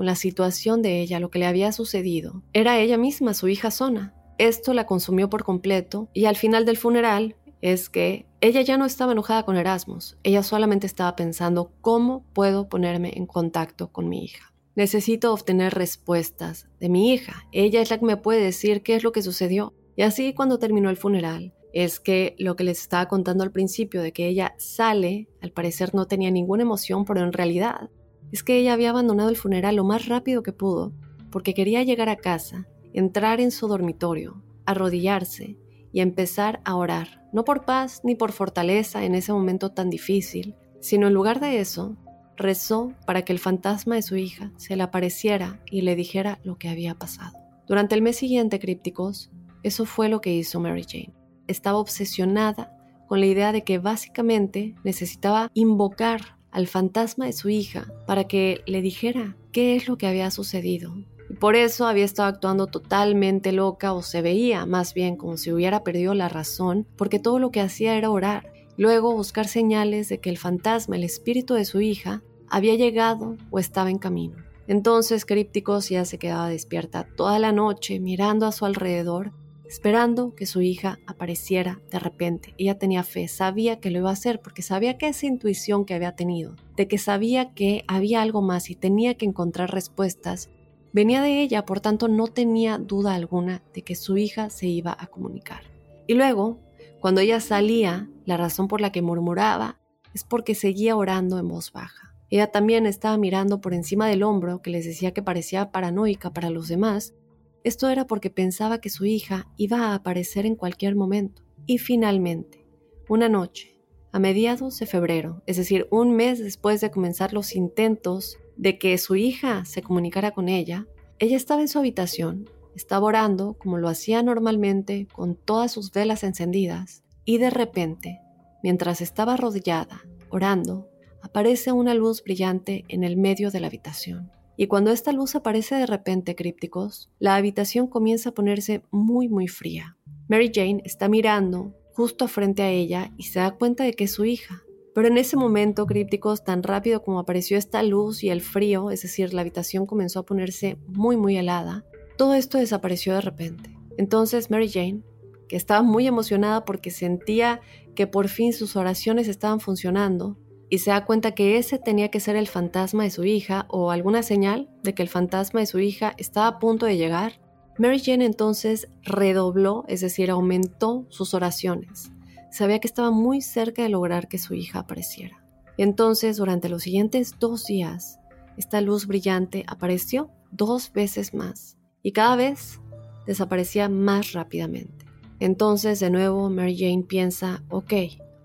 con 0.01 0.07
la 0.07 0.15
situación 0.15 0.81
de 0.81 1.03
ella, 1.03 1.21
lo 1.21 1.29
que 1.29 1.39
le 1.39 1.45
había 1.45 1.73
sucedido, 1.73 2.43
era 2.55 2.79
ella 2.79 2.97
misma, 2.97 3.35
su 3.35 3.49
hija 3.49 3.71
Zona. 3.71 4.15
Esto 4.39 4.73
la 4.73 4.87
consumió 4.87 5.29
por 5.29 5.45
completo 5.45 6.09
y 6.15 6.25
al 6.25 6.37
final 6.37 6.65
del 6.65 6.79
funeral 6.79 7.37
es 7.61 7.89
que 7.91 8.27
ella 8.41 8.63
ya 8.63 8.77
no 8.77 8.87
estaba 8.87 9.13
enojada 9.13 9.45
con 9.45 9.57
Erasmus, 9.57 10.17
ella 10.23 10.43
solamente 10.43 10.87
estaba 10.87 11.17
pensando 11.17 11.73
cómo 11.81 12.25
puedo 12.33 12.69
ponerme 12.69 13.13
en 13.17 13.27
contacto 13.27 13.93
con 13.93 14.09
mi 14.09 14.25
hija. 14.25 14.53
Necesito 14.77 15.33
obtener 15.33 15.75
respuestas 15.75 16.69
de 16.79 16.89
mi 16.89 17.13
hija, 17.13 17.47
ella 17.53 17.83
es 17.83 17.91
la 17.91 17.99
que 17.99 18.07
me 18.07 18.17
puede 18.17 18.43
decir 18.43 18.83
qué 18.83 18.95
es 18.95 19.05
lo 19.05 19.13
que 19.13 19.23
sucedió. 19.23 19.75
Y 19.97 20.03
así 20.03 20.33
cuando 20.33 20.59
terminó 20.59 20.89
el 20.89 20.97
funeral, 20.97 21.53
es 21.73 22.01
que 22.01 22.35
lo 22.39 22.57
que 22.57 22.65
les 22.65 22.81
estaba 22.81 23.07
contando 23.07 23.45
al 23.45 23.53
principio 23.53 24.03
de 24.03 24.13
que 24.13 24.27
ella 24.27 24.55
sale, 24.59 25.29
al 25.41 25.53
parecer 25.53 25.95
no 25.95 26.07
tenía 26.07 26.31
ninguna 26.31 26.63
emoción, 26.63 27.05
pero 27.05 27.21
en 27.21 27.33
realidad 27.33 27.91
es 28.33 28.43
que 28.43 28.59
ella 28.59 28.73
había 28.73 28.91
abandonado 28.91 29.29
el 29.29 29.37
funeral 29.37 29.77
lo 29.77 29.85
más 29.85 30.07
rápido 30.07 30.43
que 30.43 30.53
pudo, 30.53 30.93
porque 31.31 31.55
quería 31.55 31.83
llegar 31.83 32.09
a 32.09 32.17
casa, 32.17 32.67
entrar 32.93 33.41
en 33.41 33.51
su 33.51 33.69
dormitorio, 33.69 34.43
arrodillarse 34.67 35.57
y 35.93 36.01
empezar 36.01 36.61
a 36.65 36.77
orar, 36.77 37.25
no 37.33 37.45
por 37.45 37.65
paz 37.65 38.01
ni 38.05 38.15
por 38.15 38.33
fortaleza 38.33 39.05
en 39.05 39.15
ese 39.15 39.33
momento 39.33 39.71
tan 39.71 39.91
difícil, 39.91 40.55
sino 40.81 41.07
en 41.07 41.15
lugar 41.15 41.41
de 41.41 41.61
eso, 41.61 41.97
rezó 42.37 42.93
para 43.07 43.23
que 43.23 43.33
el 43.33 43.39
fantasma 43.39 43.97
de 43.97 44.03
su 44.03 44.17
hija 44.17 44.53
se 44.57 44.77
le 44.77 44.83
apareciera 44.83 45.61
y 45.71 45.83
le 45.83 45.95
dijera 45.95 46.41
lo 46.43 46.57
que 46.57 46.69
había 46.69 46.95
pasado. 46.95 47.37
Durante 47.67 47.95
el 47.95 48.03
mes 48.03 48.17
siguiente, 48.17 48.59
crípticos, 48.59 49.31
eso 49.63 49.85
fue 49.85 50.09
lo 50.09 50.21
que 50.21 50.35
hizo 50.35 50.59
Mary 50.59 50.85
Jane. 50.89 51.15
Estaba 51.47 51.79
obsesionada 51.79 52.77
con 53.07 53.21
la 53.21 53.27
idea 53.27 53.53
de 53.53 53.63
que 53.63 53.79
básicamente 53.79 54.75
necesitaba 54.85 55.51
invocar 55.55 56.39
al 56.51 56.67
fantasma 56.67 57.27
de 57.27 57.33
su 57.33 57.49
hija 57.49 57.87
para 58.07 58.25
que 58.25 58.63
le 58.67 58.83
dijera 58.83 59.37
qué 59.53 59.77
es 59.77 59.87
lo 59.89 59.99
que 59.99 60.07
había 60.07 60.31
sucedido. 60.31 60.95
Y 61.31 61.35
por 61.35 61.55
eso 61.55 61.87
había 61.87 62.05
estado 62.05 62.29
actuando 62.29 62.67
totalmente 62.67 63.53
loca 63.53 63.93
o 63.93 64.03
se 64.03 64.21
veía 64.21 64.67
más 64.67 64.95
bien 64.95 65.17
como 65.17 65.37
si 65.37 65.53
hubiera 65.53 65.85
perdido 65.85 66.13
la 66.13 66.29
razón 66.29 66.87
porque 66.97 67.21
todo 67.21 67.39
lo 67.39 67.51
que 67.51 67.61
hacía 67.61 67.97
era 67.97 68.11
orar. 68.11 68.53
Luego 68.77 69.15
buscar 69.15 69.47
señales 69.47 70.09
de 70.09 70.19
que 70.19 70.31
el 70.31 70.39
fantasma, 70.39 70.97
el 70.97 71.05
espíritu 71.05 71.55
de 71.55 71.65
su 71.65 71.81
hija, 71.81 72.23
había 72.49 72.75
llegado 72.75 73.37
o 73.51 73.59
estaba 73.59 73.91
en 73.91 73.99
camino. 73.99 74.37
Entonces 74.67 75.25
Crípticos 75.25 75.89
ya 75.89 76.05
se 76.05 76.19
quedaba 76.19 76.49
despierta 76.49 77.07
toda 77.17 77.39
la 77.39 77.53
noche 77.53 78.01
mirando 78.01 78.47
a 78.47 78.53
su 78.53 78.65
alrededor 78.65 79.33
esperando 79.71 80.35
que 80.35 80.47
su 80.47 80.63
hija 80.63 80.99
apareciera 81.07 81.81
de 81.93 82.01
repente. 82.01 82.55
Ella 82.59 82.77
tenía 82.77 83.05
fe, 83.05 83.29
sabía 83.29 83.79
que 83.79 83.93
lo 83.93 83.99
iba 83.99 84.11
a 84.11 84.15
hacer 84.15 84.41
porque 84.41 84.63
sabía 84.63 84.99
que 84.99 85.07
esa 85.07 85.27
intuición 85.27 85.85
que 85.85 85.95
había 85.95 86.17
tenido, 86.17 86.57
de 86.77 86.89
que 86.89 86.99
sabía 86.99 87.55
que 87.55 87.85
había 87.87 88.21
algo 88.21 88.43
más 88.43 88.69
y 88.69 88.75
tenía 88.75 89.15
que 89.15 89.27
encontrar 89.27 89.71
respuestas, 89.71 90.51
venía 90.93 91.23
de 91.23 91.41
ella, 91.43 91.65
por 91.65 91.81
tanto 91.81 92.09
no 92.09 92.29
tenía 92.29 92.79
duda 92.79 93.15
alguna 93.15 93.63
de 93.75 93.83
que 93.83 93.95
su 93.95 94.17
hija 94.17 94.51
se 94.51 94.67
iba 94.67 94.97
a 94.99 95.07
comunicar. 95.07 95.63
Y 96.07 96.15
luego, 96.15 96.61
cuando 97.01 97.21
ella 97.21 97.41
salía, 97.41 98.09
la 98.25 98.37
razón 98.37 98.69
por 98.69 98.81
la 98.81 98.93
que 98.93 99.03
murmuraba 99.03 99.81
es 100.15 100.25
porque 100.25 100.55
seguía 100.55 100.97
orando 100.97 101.39
en 101.39 101.49
voz 101.49 101.73
baja. 101.73 102.15
Ella 102.31 102.51
también 102.51 102.87
estaba 102.87 103.17
mirando 103.17 103.61
por 103.61 103.75
encima 103.75 104.09
del 104.09 104.23
hombro 104.23 104.63
que 104.63 104.71
les 104.71 104.85
decía 104.85 105.13
que 105.13 105.23
parecía 105.23 105.73
paranoica 105.73 106.33
para 106.33 106.51
los 106.51 106.69
demás, 106.69 107.15
esto 107.63 107.89
era 107.89 108.07
porque 108.07 108.31
pensaba 108.31 108.81
que 108.81 108.89
su 108.89 109.05
hija 109.05 109.47
iba 109.57 109.89
a 109.89 109.95
aparecer 109.95 110.47
en 110.47 110.57
cualquier 110.57 110.97
momento. 110.97 111.43
Y 111.67 111.79
finalmente, 111.79 112.65
una 113.09 113.29
noche, 113.29 113.79
a 114.13 114.19
mediados 114.19 114.79
de 114.79 114.87
febrero, 114.87 115.43
es 115.47 115.57
decir, 115.57 115.87
un 115.91 116.17
mes 116.17 116.39
después 116.39 116.81
de 116.81 116.91
comenzar 116.91 117.33
los 117.33 117.55
intentos 117.55 118.39
de 118.61 118.79
que 118.79 118.97
su 118.99 119.17
hija 119.17 119.65
se 119.65 119.83
comunicara 119.83 120.31
con 120.31 120.49
ella, 120.49 120.87
ella 121.19 121.37
estaba 121.37 121.61
en 121.61 121.69
su 121.69 121.79
habitación 121.79 122.49
estaba 122.75 123.07
orando 123.07 123.55
como 123.55 123.79
lo 123.79 123.89
hacía 123.89 124.23
normalmente 124.23 125.07
con 125.13 125.37
todas 125.37 125.73
sus 125.73 125.93
velas 125.93 126.23
encendidas 126.23 127.03
y 127.25 127.39
de 127.39 127.51
repente, 127.51 128.21
mientras 128.63 129.01
estaba 129.01 129.35
arrodillada, 129.35 130.03
orando, 130.31 130.89
aparece 131.23 131.73
una 131.73 131.95
luz 131.95 132.23
brillante 132.23 132.85
en 132.89 133.05
el 133.05 133.17
medio 133.17 133.51
de 133.51 133.61
la 133.61 133.67
habitación. 133.67 134.31
Y 134.57 134.67
cuando 134.67 134.91
esta 134.91 135.13
luz 135.13 135.35
aparece 135.35 135.75
de 135.75 135.87
repente, 135.87 136.35
crípticos, 136.35 137.11
la 137.19 137.37
habitación 137.37 137.87
comienza 137.87 138.31
a 138.31 138.35
ponerse 138.35 138.83
muy 138.91 139.29
muy 139.29 139.49
fría. 139.49 139.97
Mary 140.29 140.51
Jane 140.55 140.83
está 140.85 141.09
mirando 141.09 141.75
justo 141.93 142.29
frente 142.29 142.63
a 142.63 142.71
ella 142.71 143.13
y 143.17 143.25
se 143.25 143.41
da 143.41 143.53
cuenta 143.53 143.85
de 143.85 143.95
que 143.95 144.05
es 144.05 144.13
su 144.13 144.25
hija. 144.25 144.63
Pero 144.95 145.09
en 145.09 145.19
ese 145.19 145.37
momento, 145.37 145.87
crípticos, 145.87 146.45
tan 146.45 146.63
rápido 146.63 147.03
como 147.03 147.21
apareció 147.21 147.57
esta 147.57 147.83
luz 147.83 148.25
y 148.25 148.31
el 148.31 148.41
frío, 148.41 148.91
es 148.91 149.03
decir, 149.03 149.33
la 149.33 149.43
habitación 149.43 149.87
comenzó 149.87 150.21
a 150.21 150.27
ponerse 150.27 150.79
muy 150.89 151.17
muy 151.17 151.37
helada, 151.37 151.85
todo 152.17 152.35
esto 152.35 152.59
desapareció 152.59 153.15
de 153.15 153.21
repente. 153.21 153.77
Entonces 153.97 154.51
Mary 154.51 154.69
Jane, 154.69 155.03
que 155.49 155.57
estaba 155.57 155.83
muy 155.83 156.07
emocionada 156.07 156.65
porque 156.65 156.91
sentía 156.91 157.61
que 157.95 158.07
por 158.07 158.29
fin 158.29 158.53
sus 158.53 158.77
oraciones 158.77 159.29
estaban 159.29 159.61
funcionando, 159.61 160.37
y 160.71 160.79
se 160.79 160.91
da 160.91 161.05
cuenta 161.05 161.33
que 161.33 161.59
ese 161.59 161.79
tenía 161.79 162.11
que 162.11 162.21
ser 162.21 162.37
el 162.37 162.47
fantasma 162.47 163.03
de 163.03 163.11
su 163.11 163.25
hija 163.25 163.67
o 163.69 163.91
alguna 163.91 164.23
señal 164.23 164.71
de 164.85 164.95
que 164.95 165.03
el 165.03 165.09
fantasma 165.09 165.61
de 165.61 165.67
su 165.67 165.81
hija 165.81 166.15
estaba 166.17 166.47
a 166.47 166.59
punto 166.61 166.87
de 166.87 166.97
llegar, 166.97 167.41
Mary 167.77 167.99
Jane 167.99 168.25
entonces 168.25 168.89
redobló, 169.03 169.85
es 169.89 170.01
decir, 170.01 170.31
aumentó 170.31 171.07
sus 171.09 171.35
oraciones. 171.35 172.13
Sabía 172.51 172.81
que 172.81 172.89
estaba 172.89 173.11
muy 173.11 173.41
cerca 173.41 173.83
de 173.83 173.89
lograr 173.89 174.29
que 174.29 174.39
su 174.39 174.55
hija 174.55 174.81
apareciera. 174.81 175.45
entonces, 175.77 176.37
durante 176.37 176.69
los 176.69 176.83
siguientes 176.83 177.37
dos 177.39 177.65
días, 177.65 178.19
esta 178.59 178.81
luz 178.83 179.07
brillante 179.07 179.65
apareció 179.67 180.31
dos 180.51 180.93
veces 180.93 181.33
más 181.33 181.79
y 182.03 182.13
cada 182.13 182.37
vez 182.37 182.81
desaparecía 183.27 183.89
más 183.89 184.33
rápidamente. 184.33 185.07
Entonces 185.39 186.01
de 186.01 186.11
nuevo 186.11 186.51
Mary 186.51 186.77
Jane 186.77 187.05
piensa, 187.05 187.63
ok, 187.71 187.93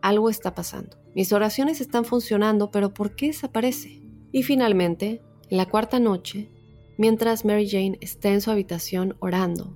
algo 0.02 0.30
está 0.30 0.56
pasando. 0.56 0.98
Mis 1.14 1.34
oraciones 1.34 1.82
están 1.82 2.06
funcionando, 2.06 2.72
pero 2.72 2.94
¿por 2.94 3.16
qué 3.16 3.28
desaparece? 3.28 4.02
Y 4.32 4.44
finalmente, 4.44 5.22
en 5.50 5.58
la 5.58 5.66
cuarta 5.66 6.00
noche, 6.00 6.50
mientras 6.98 7.44
Mary 7.44 7.70
Jane 7.70 7.98
está 8.02 8.30
en 8.30 8.42
su 8.42 8.52
habitación 8.52 9.16
orando, 9.20 9.76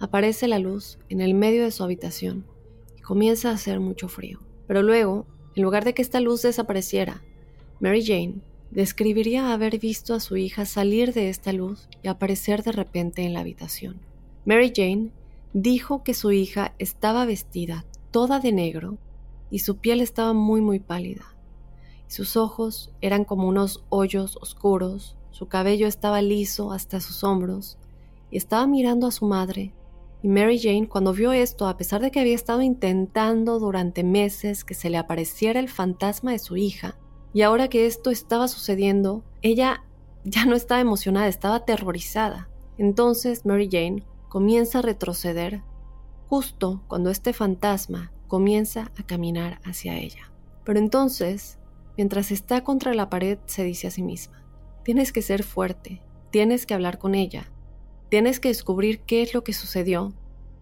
aparece 0.00 0.48
la 0.48 0.58
luz 0.58 0.98
en 1.08 1.20
el 1.20 1.34
medio 1.34 1.64
de 1.64 1.70
su 1.70 1.84
habitación 1.84 2.46
comienza 3.06 3.50
a 3.50 3.54
hacer 3.54 3.78
mucho 3.78 4.08
frío. 4.08 4.40
Pero 4.66 4.82
luego, 4.82 5.26
en 5.54 5.62
lugar 5.62 5.84
de 5.84 5.94
que 5.94 6.02
esta 6.02 6.20
luz 6.20 6.42
desapareciera, 6.42 7.22
Mary 7.80 8.04
Jane 8.04 8.40
describiría 8.72 9.52
haber 9.52 9.78
visto 9.78 10.12
a 10.12 10.20
su 10.20 10.36
hija 10.36 10.66
salir 10.66 11.14
de 11.14 11.28
esta 11.28 11.52
luz 11.52 11.88
y 12.02 12.08
aparecer 12.08 12.64
de 12.64 12.72
repente 12.72 13.22
en 13.22 13.32
la 13.32 13.40
habitación. 13.40 14.00
Mary 14.44 14.72
Jane 14.74 15.12
dijo 15.52 16.02
que 16.02 16.14
su 16.14 16.32
hija 16.32 16.74
estaba 16.78 17.24
vestida 17.24 17.84
toda 18.10 18.40
de 18.40 18.52
negro 18.52 18.98
y 19.50 19.60
su 19.60 19.76
piel 19.76 20.00
estaba 20.00 20.32
muy 20.32 20.60
muy 20.60 20.80
pálida. 20.80 21.36
Sus 22.08 22.36
ojos 22.36 22.92
eran 23.00 23.24
como 23.24 23.46
unos 23.48 23.84
hoyos 23.88 24.36
oscuros, 24.40 25.16
su 25.30 25.46
cabello 25.46 25.86
estaba 25.86 26.22
liso 26.22 26.72
hasta 26.72 27.00
sus 27.00 27.22
hombros 27.22 27.78
y 28.30 28.36
estaba 28.36 28.66
mirando 28.66 29.06
a 29.06 29.12
su 29.12 29.26
madre. 29.26 29.72
Y 30.22 30.28
Mary 30.28 30.58
Jane 30.58 30.88
cuando 30.88 31.12
vio 31.12 31.32
esto, 31.32 31.66
a 31.68 31.76
pesar 31.76 32.00
de 32.00 32.10
que 32.10 32.20
había 32.20 32.34
estado 32.34 32.62
intentando 32.62 33.58
durante 33.58 34.02
meses 34.02 34.64
que 34.64 34.74
se 34.74 34.90
le 34.90 34.96
apareciera 34.96 35.60
el 35.60 35.68
fantasma 35.68 36.32
de 36.32 36.38
su 36.38 36.56
hija, 36.56 36.98
y 37.32 37.42
ahora 37.42 37.68
que 37.68 37.86
esto 37.86 38.10
estaba 38.10 38.48
sucediendo, 38.48 39.22
ella 39.42 39.84
ya 40.24 40.46
no 40.46 40.56
estaba 40.56 40.80
emocionada, 40.80 41.28
estaba 41.28 41.56
aterrorizada. 41.56 42.48
Entonces 42.78 43.44
Mary 43.46 43.68
Jane 43.70 44.04
comienza 44.28 44.78
a 44.78 44.82
retroceder 44.82 45.62
justo 46.28 46.82
cuando 46.88 47.10
este 47.10 47.32
fantasma 47.32 48.12
comienza 48.26 48.90
a 48.98 49.02
caminar 49.04 49.60
hacia 49.64 49.98
ella. 49.98 50.32
Pero 50.64 50.78
entonces, 50.78 51.58
mientras 51.96 52.32
está 52.32 52.64
contra 52.64 52.92
la 52.94 53.08
pared, 53.08 53.38
se 53.46 53.64
dice 53.64 53.86
a 53.86 53.90
sí 53.90 54.02
misma, 54.02 54.44
tienes 54.82 55.12
que 55.12 55.22
ser 55.22 55.42
fuerte, 55.42 56.02
tienes 56.30 56.66
que 56.66 56.74
hablar 56.74 56.98
con 56.98 57.14
ella, 57.14 57.52
tienes 58.08 58.40
que 58.40 58.48
descubrir 58.48 59.00
qué 59.00 59.22
es 59.22 59.34
lo 59.34 59.44
que 59.44 59.52
sucedió 59.52 60.14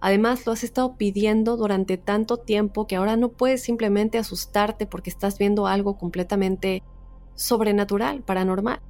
Además, 0.04 0.44
lo 0.44 0.52
has 0.52 0.64
estado 0.64 0.98
pidiendo 0.98 1.56
durante 1.56 1.96
tanto 1.96 2.36
tiempo 2.36 2.86
que 2.86 2.96
ahora 2.96 3.16
no 3.16 3.30
puedes 3.30 3.62
simplemente 3.62 4.18
asustarte 4.18 4.84
porque 4.84 5.08
estás 5.08 5.38
viendo 5.38 5.66
algo 5.66 5.96
completamente 5.96 6.82
sobrenatural, 7.36 8.22
paranormal. 8.22 8.80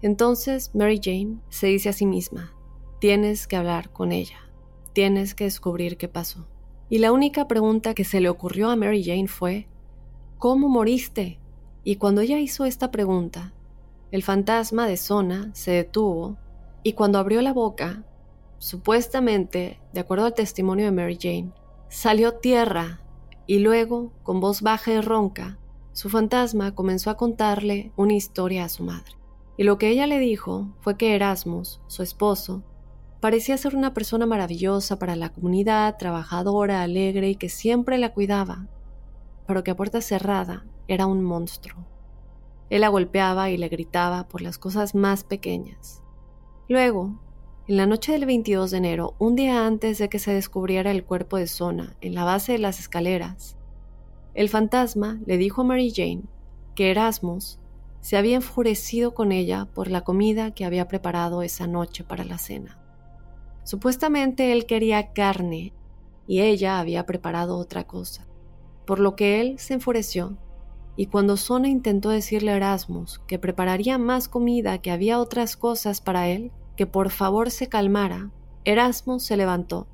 Entonces, 0.00 0.70
Mary 0.72 1.00
Jane 1.02 1.40
se 1.48 1.66
dice 1.66 1.88
a 1.88 1.92
sí 1.92 2.06
misma, 2.06 2.54
tienes 3.00 3.48
que 3.48 3.56
hablar 3.56 3.90
con 3.90 4.12
ella, 4.12 4.48
tienes 4.92 5.34
que 5.34 5.42
descubrir 5.42 5.96
qué 5.96 6.06
pasó. 6.06 6.46
Y 6.88 6.98
la 6.98 7.10
única 7.10 7.48
pregunta 7.48 7.92
que 7.92 8.04
se 8.04 8.20
le 8.20 8.28
ocurrió 8.28 8.70
a 8.70 8.76
Mary 8.76 9.02
Jane 9.02 9.26
fue, 9.26 9.66
¿cómo 10.38 10.68
moriste? 10.68 11.40
Y 11.82 11.96
cuando 11.96 12.20
ella 12.20 12.38
hizo 12.38 12.64
esta 12.64 12.92
pregunta, 12.92 13.54
el 14.12 14.22
fantasma 14.22 14.86
de 14.86 14.98
Sona 14.98 15.50
se 15.52 15.72
detuvo 15.72 16.38
y 16.82 16.94
cuando 16.94 17.18
abrió 17.18 17.42
la 17.42 17.52
boca 17.52 18.04
Supuestamente, 18.60 19.80
de 19.94 20.00
acuerdo 20.00 20.26
al 20.26 20.34
testimonio 20.34 20.84
de 20.84 20.90
Mary 20.92 21.18
Jane, 21.18 21.50
salió 21.88 22.34
tierra 22.34 23.00
y 23.46 23.60
luego, 23.60 24.12
con 24.22 24.38
voz 24.40 24.60
baja 24.60 24.92
y 24.92 25.00
ronca, 25.00 25.58
su 25.94 26.10
fantasma 26.10 26.74
comenzó 26.74 27.08
a 27.08 27.16
contarle 27.16 27.90
una 27.96 28.12
historia 28.12 28.66
a 28.66 28.68
su 28.68 28.84
madre. 28.84 29.12
Y 29.56 29.64
lo 29.64 29.78
que 29.78 29.88
ella 29.88 30.06
le 30.06 30.18
dijo 30.18 30.68
fue 30.82 30.98
que 30.98 31.14
Erasmus, 31.14 31.80
su 31.86 32.02
esposo, 32.02 32.62
parecía 33.20 33.56
ser 33.56 33.74
una 33.74 33.94
persona 33.94 34.26
maravillosa 34.26 34.98
para 34.98 35.16
la 35.16 35.30
comunidad, 35.30 35.96
trabajadora, 35.96 36.82
alegre 36.82 37.30
y 37.30 37.36
que 37.36 37.48
siempre 37.48 37.96
la 37.96 38.12
cuidaba, 38.12 38.66
pero 39.46 39.64
que 39.64 39.70
a 39.70 39.76
puerta 39.76 40.02
cerrada 40.02 40.66
era 40.86 41.06
un 41.06 41.24
monstruo. 41.24 41.86
Él 42.68 42.82
la 42.82 42.88
golpeaba 42.88 43.48
y 43.48 43.56
le 43.56 43.70
gritaba 43.70 44.28
por 44.28 44.42
las 44.42 44.58
cosas 44.58 44.94
más 44.94 45.24
pequeñas. 45.24 46.02
Luego, 46.70 47.18
en 47.66 47.76
la 47.78 47.86
noche 47.88 48.12
del 48.12 48.26
22 48.26 48.70
de 48.70 48.76
enero, 48.76 49.16
un 49.18 49.34
día 49.34 49.66
antes 49.66 49.98
de 49.98 50.08
que 50.08 50.20
se 50.20 50.32
descubriera 50.32 50.92
el 50.92 51.02
cuerpo 51.02 51.36
de 51.36 51.48
Sona 51.48 51.96
en 52.00 52.14
la 52.14 52.22
base 52.22 52.52
de 52.52 52.58
las 52.58 52.78
escaleras, 52.78 53.56
el 54.34 54.48
fantasma 54.48 55.18
le 55.26 55.36
dijo 55.36 55.62
a 55.62 55.64
Mary 55.64 55.92
Jane 55.92 56.22
que 56.76 56.92
Erasmus 56.92 57.58
se 58.00 58.16
había 58.16 58.36
enfurecido 58.36 59.14
con 59.14 59.32
ella 59.32 59.66
por 59.74 59.90
la 59.90 60.02
comida 60.02 60.52
que 60.52 60.64
había 60.64 60.86
preparado 60.86 61.42
esa 61.42 61.66
noche 61.66 62.04
para 62.04 62.22
la 62.22 62.38
cena. 62.38 62.78
Supuestamente 63.64 64.52
él 64.52 64.64
quería 64.64 65.12
carne 65.12 65.72
y 66.28 66.42
ella 66.42 66.78
había 66.78 67.04
preparado 67.04 67.56
otra 67.56 67.82
cosa, 67.82 68.28
por 68.86 69.00
lo 69.00 69.16
que 69.16 69.40
él 69.40 69.58
se 69.58 69.74
enfureció 69.74 70.38
y 71.00 71.06
cuando 71.06 71.38
Sona 71.38 71.70
intentó 71.70 72.10
decirle 72.10 72.50
a 72.50 72.56
Erasmus 72.56 73.20
que 73.26 73.38
prepararía 73.38 73.96
más 73.96 74.28
comida, 74.28 74.82
que 74.82 74.90
había 74.90 75.18
otras 75.18 75.56
cosas 75.56 76.02
para 76.02 76.28
él, 76.28 76.52
que 76.76 76.84
por 76.84 77.08
favor 77.08 77.50
se 77.50 77.70
calmara, 77.70 78.28
Erasmo 78.66 79.18
se 79.18 79.38
levantó, 79.38 79.86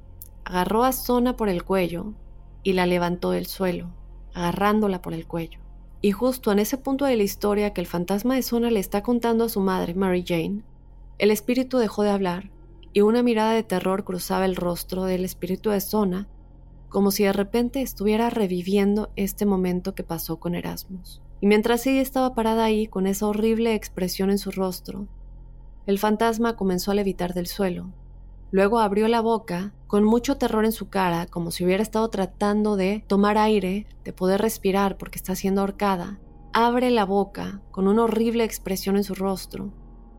agarró 0.42 0.82
a 0.82 0.90
Sona 0.90 1.36
por 1.36 1.48
el 1.48 1.62
cuello 1.62 2.14
y 2.64 2.72
la 2.72 2.86
levantó 2.86 3.30
del 3.30 3.46
suelo, 3.46 3.92
agarrándola 4.34 5.00
por 5.00 5.14
el 5.14 5.28
cuello. 5.28 5.60
Y 6.02 6.10
justo 6.10 6.50
en 6.50 6.58
ese 6.58 6.76
punto 6.76 7.04
de 7.04 7.14
la 7.14 7.22
historia 7.22 7.72
que 7.72 7.82
el 7.82 7.86
fantasma 7.86 8.34
de 8.34 8.42
Sona 8.42 8.72
le 8.72 8.80
está 8.80 9.04
contando 9.04 9.44
a 9.44 9.48
su 9.48 9.60
madre, 9.60 9.94
Mary 9.94 10.24
Jane, 10.26 10.64
el 11.18 11.30
espíritu 11.30 11.78
dejó 11.78 12.02
de 12.02 12.10
hablar 12.10 12.50
y 12.92 13.02
una 13.02 13.22
mirada 13.22 13.52
de 13.52 13.62
terror 13.62 14.02
cruzaba 14.02 14.44
el 14.44 14.56
rostro 14.56 15.04
del 15.04 15.24
espíritu 15.24 15.70
de 15.70 15.80
Sona, 15.80 16.26
como 16.88 17.10
si 17.10 17.24
de 17.24 17.32
repente 17.32 17.82
estuviera 17.82 18.30
reviviendo 18.30 19.10
este 19.16 19.46
momento 19.46 19.94
que 19.94 20.04
pasó 20.04 20.38
con 20.38 20.54
Erasmus. 20.54 21.22
Y 21.40 21.46
mientras 21.46 21.86
ella 21.86 22.00
estaba 22.00 22.34
parada 22.34 22.64
ahí 22.64 22.86
con 22.86 23.06
esa 23.06 23.26
horrible 23.26 23.74
expresión 23.74 24.30
en 24.30 24.38
su 24.38 24.50
rostro, 24.50 25.06
el 25.86 25.98
fantasma 25.98 26.56
comenzó 26.56 26.90
a 26.90 26.94
levitar 26.94 27.34
del 27.34 27.46
suelo. 27.46 27.92
Luego 28.50 28.78
abrió 28.78 29.08
la 29.08 29.20
boca, 29.20 29.74
con 29.86 30.04
mucho 30.04 30.36
terror 30.36 30.64
en 30.64 30.72
su 30.72 30.88
cara, 30.88 31.26
como 31.26 31.50
si 31.50 31.64
hubiera 31.64 31.82
estado 31.82 32.08
tratando 32.08 32.76
de 32.76 33.04
tomar 33.06 33.38
aire, 33.38 33.86
de 34.04 34.12
poder 34.12 34.40
respirar 34.40 34.96
porque 34.96 35.18
está 35.18 35.34
siendo 35.34 35.60
ahorcada. 35.60 36.18
Abre 36.52 36.90
la 36.90 37.04
boca, 37.04 37.60
con 37.70 37.86
una 37.86 38.04
horrible 38.04 38.44
expresión 38.44 38.96
en 38.96 39.04
su 39.04 39.14
rostro, 39.14 39.72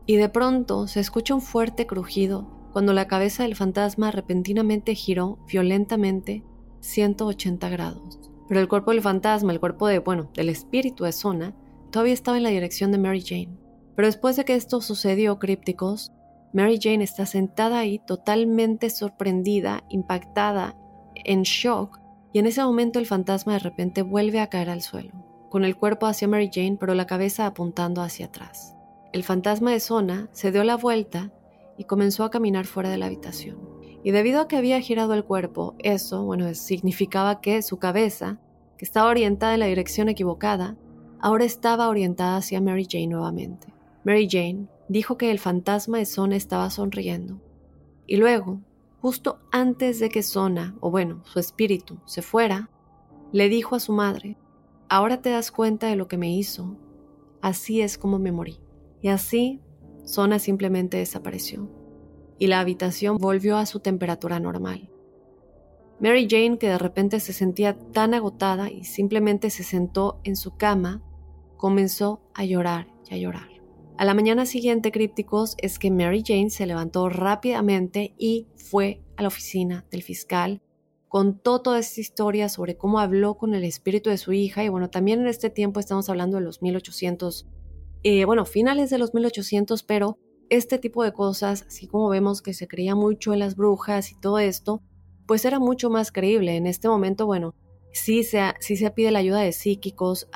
y 0.06 0.16
de 0.16 0.28
pronto 0.28 0.86
se 0.86 1.00
escucha 1.00 1.34
un 1.34 1.42
fuerte 1.42 1.86
crujido 1.86 2.48
cuando 2.72 2.92
la 2.92 3.08
cabeza 3.08 3.42
del 3.42 3.56
fantasma 3.56 4.10
repentinamente 4.10 4.94
giró 4.94 5.38
violentamente 5.46 6.44
180 6.80 7.68
grados. 7.68 8.18
Pero 8.48 8.60
el 8.60 8.68
cuerpo 8.68 8.92
del 8.92 9.02
fantasma, 9.02 9.52
el 9.52 9.60
cuerpo 9.60 9.86
de, 9.86 9.98
bueno, 9.98 10.30
del 10.34 10.48
espíritu 10.48 11.04
de 11.04 11.12
Zona, 11.12 11.54
todavía 11.90 12.14
estaba 12.14 12.36
en 12.36 12.42
la 12.42 12.50
dirección 12.50 12.92
de 12.92 12.98
Mary 12.98 13.22
Jane. 13.22 13.56
Pero 13.94 14.06
después 14.06 14.36
de 14.36 14.44
que 14.44 14.54
esto 14.54 14.80
sucedió, 14.80 15.38
crípticos, 15.38 16.12
Mary 16.52 16.78
Jane 16.80 17.04
está 17.04 17.26
sentada 17.26 17.78
ahí 17.78 17.98
totalmente 17.98 18.88
sorprendida, 18.90 19.84
impactada, 19.90 20.76
en 21.14 21.42
shock, 21.42 21.98
y 22.32 22.38
en 22.38 22.46
ese 22.46 22.62
momento 22.62 22.98
el 22.98 23.06
fantasma 23.06 23.54
de 23.54 23.58
repente 23.58 24.02
vuelve 24.02 24.40
a 24.40 24.48
caer 24.48 24.70
al 24.70 24.82
suelo, 24.82 25.12
con 25.50 25.64
el 25.64 25.76
cuerpo 25.76 26.06
hacia 26.06 26.28
Mary 26.28 26.50
Jane 26.52 26.76
pero 26.78 26.94
la 26.94 27.06
cabeza 27.06 27.46
apuntando 27.46 28.02
hacia 28.02 28.26
atrás. 28.26 28.74
El 29.12 29.24
fantasma 29.24 29.72
de 29.72 29.80
Zona 29.80 30.28
se 30.32 30.52
dio 30.52 30.64
la 30.64 30.76
vuelta 30.76 31.32
y 31.76 31.84
comenzó 31.84 32.24
a 32.24 32.30
caminar 32.30 32.66
fuera 32.66 32.90
de 32.90 32.98
la 32.98 33.06
habitación. 33.06 33.67
Y 34.04 34.12
debido 34.12 34.40
a 34.40 34.48
que 34.48 34.56
había 34.56 34.80
girado 34.80 35.14
el 35.14 35.24
cuerpo, 35.24 35.74
eso, 35.78 36.24
bueno, 36.24 36.52
significaba 36.54 37.40
que 37.40 37.62
su 37.62 37.78
cabeza, 37.78 38.40
que 38.76 38.84
estaba 38.84 39.10
orientada 39.10 39.54
en 39.54 39.60
la 39.60 39.66
dirección 39.66 40.08
equivocada, 40.08 40.76
ahora 41.20 41.44
estaba 41.44 41.88
orientada 41.88 42.36
hacia 42.36 42.60
Mary 42.60 42.86
Jane 42.88 43.08
nuevamente. 43.08 43.72
Mary 44.04 44.28
Jane 44.30 44.68
dijo 44.88 45.18
que 45.18 45.30
el 45.30 45.38
fantasma 45.38 45.98
de 45.98 46.06
Sona 46.06 46.36
estaba 46.36 46.70
sonriendo. 46.70 47.40
Y 48.06 48.16
luego, 48.16 48.60
justo 49.00 49.40
antes 49.50 50.00
de 50.00 50.08
que 50.08 50.22
Sona, 50.22 50.76
o 50.80 50.90
bueno, 50.90 51.22
su 51.24 51.38
espíritu, 51.38 51.98
se 52.06 52.22
fuera, 52.22 52.70
le 53.32 53.48
dijo 53.48 53.76
a 53.76 53.80
su 53.80 53.92
madre, 53.92 54.38
ahora 54.88 55.20
te 55.20 55.30
das 55.30 55.50
cuenta 55.50 55.88
de 55.88 55.96
lo 55.96 56.08
que 56.08 56.16
me 56.16 56.32
hizo, 56.34 56.76
así 57.42 57.80
es 57.80 57.98
como 57.98 58.18
me 58.18 58.32
morí. 58.32 58.60
Y 59.02 59.08
así, 59.08 59.60
Sona 60.04 60.38
simplemente 60.38 60.96
desapareció, 60.96 61.68
y 62.38 62.46
la 62.46 62.60
habitación 62.60 63.18
volvió 63.18 63.56
a 63.56 63.66
su 63.66 63.80
temperatura 63.80 64.40
normal. 64.40 64.90
Mary 66.00 66.28
Jane, 66.30 66.58
que 66.58 66.68
de 66.68 66.78
repente 66.78 67.18
se 67.18 67.32
sentía 67.32 67.76
tan 67.76 68.14
agotada 68.14 68.70
y 68.70 68.84
simplemente 68.84 69.50
se 69.50 69.64
sentó 69.64 70.20
en 70.22 70.36
su 70.36 70.56
cama, 70.56 71.02
comenzó 71.56 72.20
a 72.34 72.44
llorar 72.44 72.86
y 73.10 73.14
a 73.14 73.18
llorar. 73.18 73.48
A 73.96 74.04
la 74.04 74.14
mañana 74.14 74.46
siguiente, 74.46 74.92
crípticos, 74.92 75.56
es 75.58 75.80
que 75.80 75.90
Mary 75.90 76.22
Jane 76.24 76.50
se 76.50 76.66
levantó 76.66 77.08
rápidamente 77.08 78.14
y 78.16 78.46
fue 78.54 79.02
a 79.16 79.22
la 79.22 79.28
oficina 79.28 79.84
del 79.90 80.04
fiscal, 80.04 80.62
contó 81.08 81.62
toda 81.62 81.80
esta 81.80 82.00
historia 82.00 82.48
sobre 82.48 82.76
cómo 82.76 83.00
habló 83.00 83.34
con 83.34 83.54
el 83.54 83.64
espíritu 83.64 84.10
de 84.10 84.18
su 84.18 84.32
hija 84.32 84.62
y 84.62 84.68
bueno, 84.68 84.88
también 84.90 85.20
en 85.20 85.26
este 85.26 85.50
tiempo 85.50 85.80
estamos 85.80 86.08
hablando 86.08 86.36
de 86.36 86.44
los 86.44 86.62
1800, 86.62 87.48
eh, 88.04 88.24
bueno, 88.24 88.44
finales 88.44 88.90
de 88.90 88.98
los 88.98 89.14
1800, 89.14 89.82
pero 89.82 90.18
este 90.50 90.78
tipo 90.78 91.04
de 91.04 91.12
cosas, 91.12 91.64
así 91.66 91.86
como 91.86 92.08
vemos 92.08 92.42
que 92.42 92.54
se 92.54 92.68
creía 92.68 92.94
mucho 92.94 93.32
en 93.32 93.40
las 93.40 93.56
brujas 93.56 94.10
y 94.12 94.14
todo 94.14 94.38
esto, 94.38 94.82
pues 95.26 95.44
era 95.44 95.58
mucho 95.58 95.90
más 95.90 96.10
creíble. 96.10 96.56
En 96.56 96.66
este 96.66 96.88
momento, 96.88 97.26
bueno, 97.26 97.54
sí 97.92 98.24
se, 98.24 98.54
se 98.60 98.90
pide 98.90 99.10
la 99.10 99.18
ayuda 99.18 99.40
de 99.40 99.52
psíquicos 99.52 100.28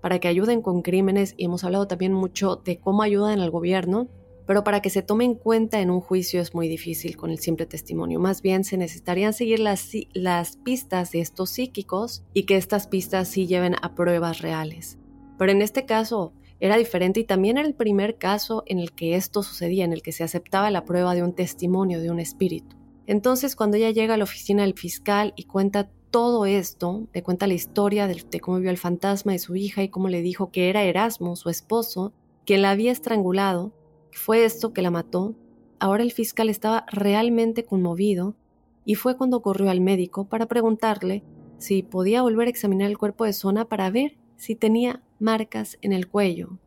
para 0.00 0.18
que 0.18 0.28
ayuden 0.28 0.62
con 0.62 0.82
crímenes 0.82 1.34
y 1.36 1.44
hemos 1.44 1.64
hablado 1.64 1.86
también 1.86 2.12
mucho 2.12 2.56
de 2.56 2.78
cómo 2.78 3.02
ayudan 3.02 3.40
al 3.40 3.50
gobierno, 3.50 4.08
pero 4.46 4.64
para 4.64 4.80
que 4.80 4.90
se 4.90 5.02
tome 5.02 5.24
en 5.24 5.34
cuenta 5.34 5.80
en 5.80 5.90
un 5.90 6.00
juicio 6.00 6.40
es 6.40 6.54
muy 6.54 6.68
difícil 6.68 7.16
con 7.16 7.30
el 7.30 7.38
simple 7.38 7.66
testimonio. 7.66 8.20
Más 8.20 8.42
bien 8.42 8.64
se 8.64 8.76
necesitarían 8.76 9.32
seguir 9.32 9.60
las, 9.60 9.90
las 10.12 10.56
pistas 10.56 11.12
de 11.12 11.20
estos 11.20 11.50
psíquicos 11.50 12.24
y 12.34 12.44
que 12.44 12.56
estas 12.56 12.86
pistas 12.86 13.28
sí 13.28 13.46
lleven 13.46 13.76
a 13.82 13.94
pruebas 13.94 14.40
reales. 14.40 14.98
Pero 15.38 15.52
en 15.52 15.62
este 15.62 15.86
caso 15.86 16.32
era 16.62 16.76
diferente 16.76 17.18
y 17.18 17.24
también 17.24 17.58
era 17.58 17.66
el 17.66 17.74
primer 17.74 18.18
caso 18.18 18.62
en 18.66 18.78
el 18.78 18.92
que 18.92 19.16
esto 19.16 19.42
sucedía, 19.42 19.84
en 19.84 19.92
el 19.92 20.00
que 20.00 20.12
se 20.12 20.22
aceptaba 20.22 20.70
la 20.70 20.84
prueba 20.84 21.12
de 21.12 21.24
un 21.24 21.32
testimonio 21.32 22.00
de 22.00 22.08
un 22.08 22.20
espíritu. 22.20 22.76
Entonces, 23.08 23.56
cuando 23.56 23.78
ella 23.78 23.90
llega 23.90 24.14
a 24.14 24.16
la 24.16 24.22
oficina 24.22 24.62
del 24.62 24.74
fiscal 24.74 25.32
y 25.34 25.42
cuenta 25.42 25.90
todo 26.12 26.46
esto, 26.46 27.08
le 27.12 27.24
cuenta 27.24 27.48
la 27.48 27.54
historia 27.54 28.06
de, 28.06 28.38
cómo 28.40 28.60
vio 28.60 28.70
el 28.70 28.78
fantasma 28.78 29.32
de 29.32 29.40
su 29.40 29.56
hija 29.56 29.82
y 29.82 29.88
cómo 29.88 30.08
le 30.08 30.22
dijo 30.22 30.52
que 30.52 30.68
era 30.68 30.84
Erasmo, 30.84 31.34
su 31.34 31.50
esposo, 31.50 32.12
quien 32.46 32.62
la 32.62 32.70
había 32.70 32.92
estrangulado, 32.92 33.72
que 34.12 34.18
fue 34.18 34.44
esto 34.44 34.72
que 34.72 34.82
la 34.82 34.92
mató. 34.92 35.34
Ahora 35.80 36.04
el 36.04 36.12
fiscal 36.12 36.48
estaba 36.48 36.86
realmente 36.92 37.64
conmovido 37.64 38.36
y 38.84 38.94
fue 38.94 39.16
cuando 39.16 39.42
corrió 39.42 39.68
al 39.68 39.80
médico 39.80 40.28
para 40.28 40.46
preguntarle 40.46 41.24
si 41.58 41.82
podía 41.82 42.22
volver 42.22 42.46
a 42.46 42.50
examinar 42.50 42.88
el 42.88 42.98
cuerpo 42.98 43.24
de 43.24 43.32
Zona 43.32 43.64
para 43.64 43.90
ver 43.90 44.21
si 44.42 44.56
tenía 44.56 45.00
marcas 45.20 45.78
en 45.82 45.92
el 45.92 46.08
cuello, 46.08 46.58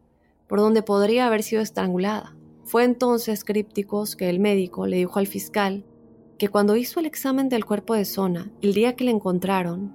por 0.47 0.61
donde 0.61 0.81
podría 0.81 1.27
haber 1.27 1.43
sido 1.43 1.61
estrangulada. 1.61 2.33
Fue 2.63 2.85
entonces, 2.85 3.43
crípticos, 3.43 4.15
que 4.15 4.29
el 4.29 4.39
médico 4.39 4.87
le 4.87 4.95
dijo 4.95 5.19
al 5.19 5.27
fiscal 5.27 5.83
que 6.37 6.47
cuando 6.47 6.77
hizo 6.77 7.01
el 7.01 7.05
examen 7.05 7.49
del 7.49 7.65
cuerpo 7.65 7.93
de 7.93 8.05
Zona, 8.05 8.49
el 8.61 8.73
día 8.73 8.95
que 8.95 9.03
le 9.03 9.11
encontraron, 9.11 9.93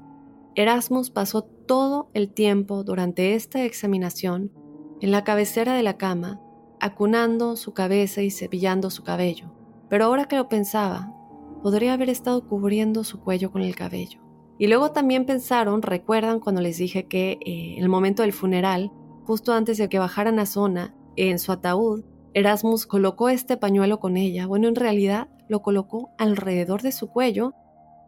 Erasmus 0.57 1.09
pasó 1.09 1.41
todo 1.41 2.11
el 2.13 2.29
tiempo 2.29 2.85
durante 2.85 3.35
esta 3.35 3.65
examinación 3.65 4.53
en 5.01 5.11
la 5.11 5.25
cabecera 5.25 5.73
de 5.73 5.83
la 5.83 5.97
cama, 5.97 6.39
acunando 6.81 7.57
su 7.57 7.73
cabeza 7.73 8.21
y 8.21 8.31
cepillando 8.31 8.91
su 8.91 9.05
cabello. 9.05 9.55
Pero 9.89 10.05
ahora 10.05 10.27
que 10.27 10.37
lo 10.37 10.51
pensaba, 10.51 11.15
podría 11.63 11.95
haber 11.95 12.11
estado 12.11 12.47
cubriendo 12.47 13.05
su 13.05 13.21
cuello 13.21 13.51
con 13.51 13.63
el 13.63 13.75
cabello. 13.75 14.30
Y 14.61 14.67
luego 14.67 14.93
también 14.93 15.25
pensaron, 15.25 15.81
recuerdan 15.81 16.39
cuando 16.39 16.61
les 16.61 16.77
dije 16.77 17.07
que 17.07 17.39
eh, 17.47 17.77
el 17.79 17.89
momento 17.89 18.21
del 18.21 18.35
funeral, 18.35 18.93
justo 19.25 19.55
antes 19.55 19.79
de 19.79 19.89
que 19.89 19.99
bajaran 19.99 20.39
a 20.39 20.45
Zona, 20.45 20.95
en 21.17 21.39
su 21.39 21.51
ataúd, 21.51 22.05
Erasmus 22.35 22.87
colocó 22.87 23.31
este 23.31 23.57
pañuelo 23.57 24.01
con 24.01 24.19
ella. 24.19 24.47
Bueno, 24.47 24.69
en 24.69 24.75
realidad 24.75 25.29
lo 25.49 25.63
colocó 25.63 26.11
alrededor 26.19 26.83
de 26.83 26.93
su 26.93 27.09
cuello 27.09 27.55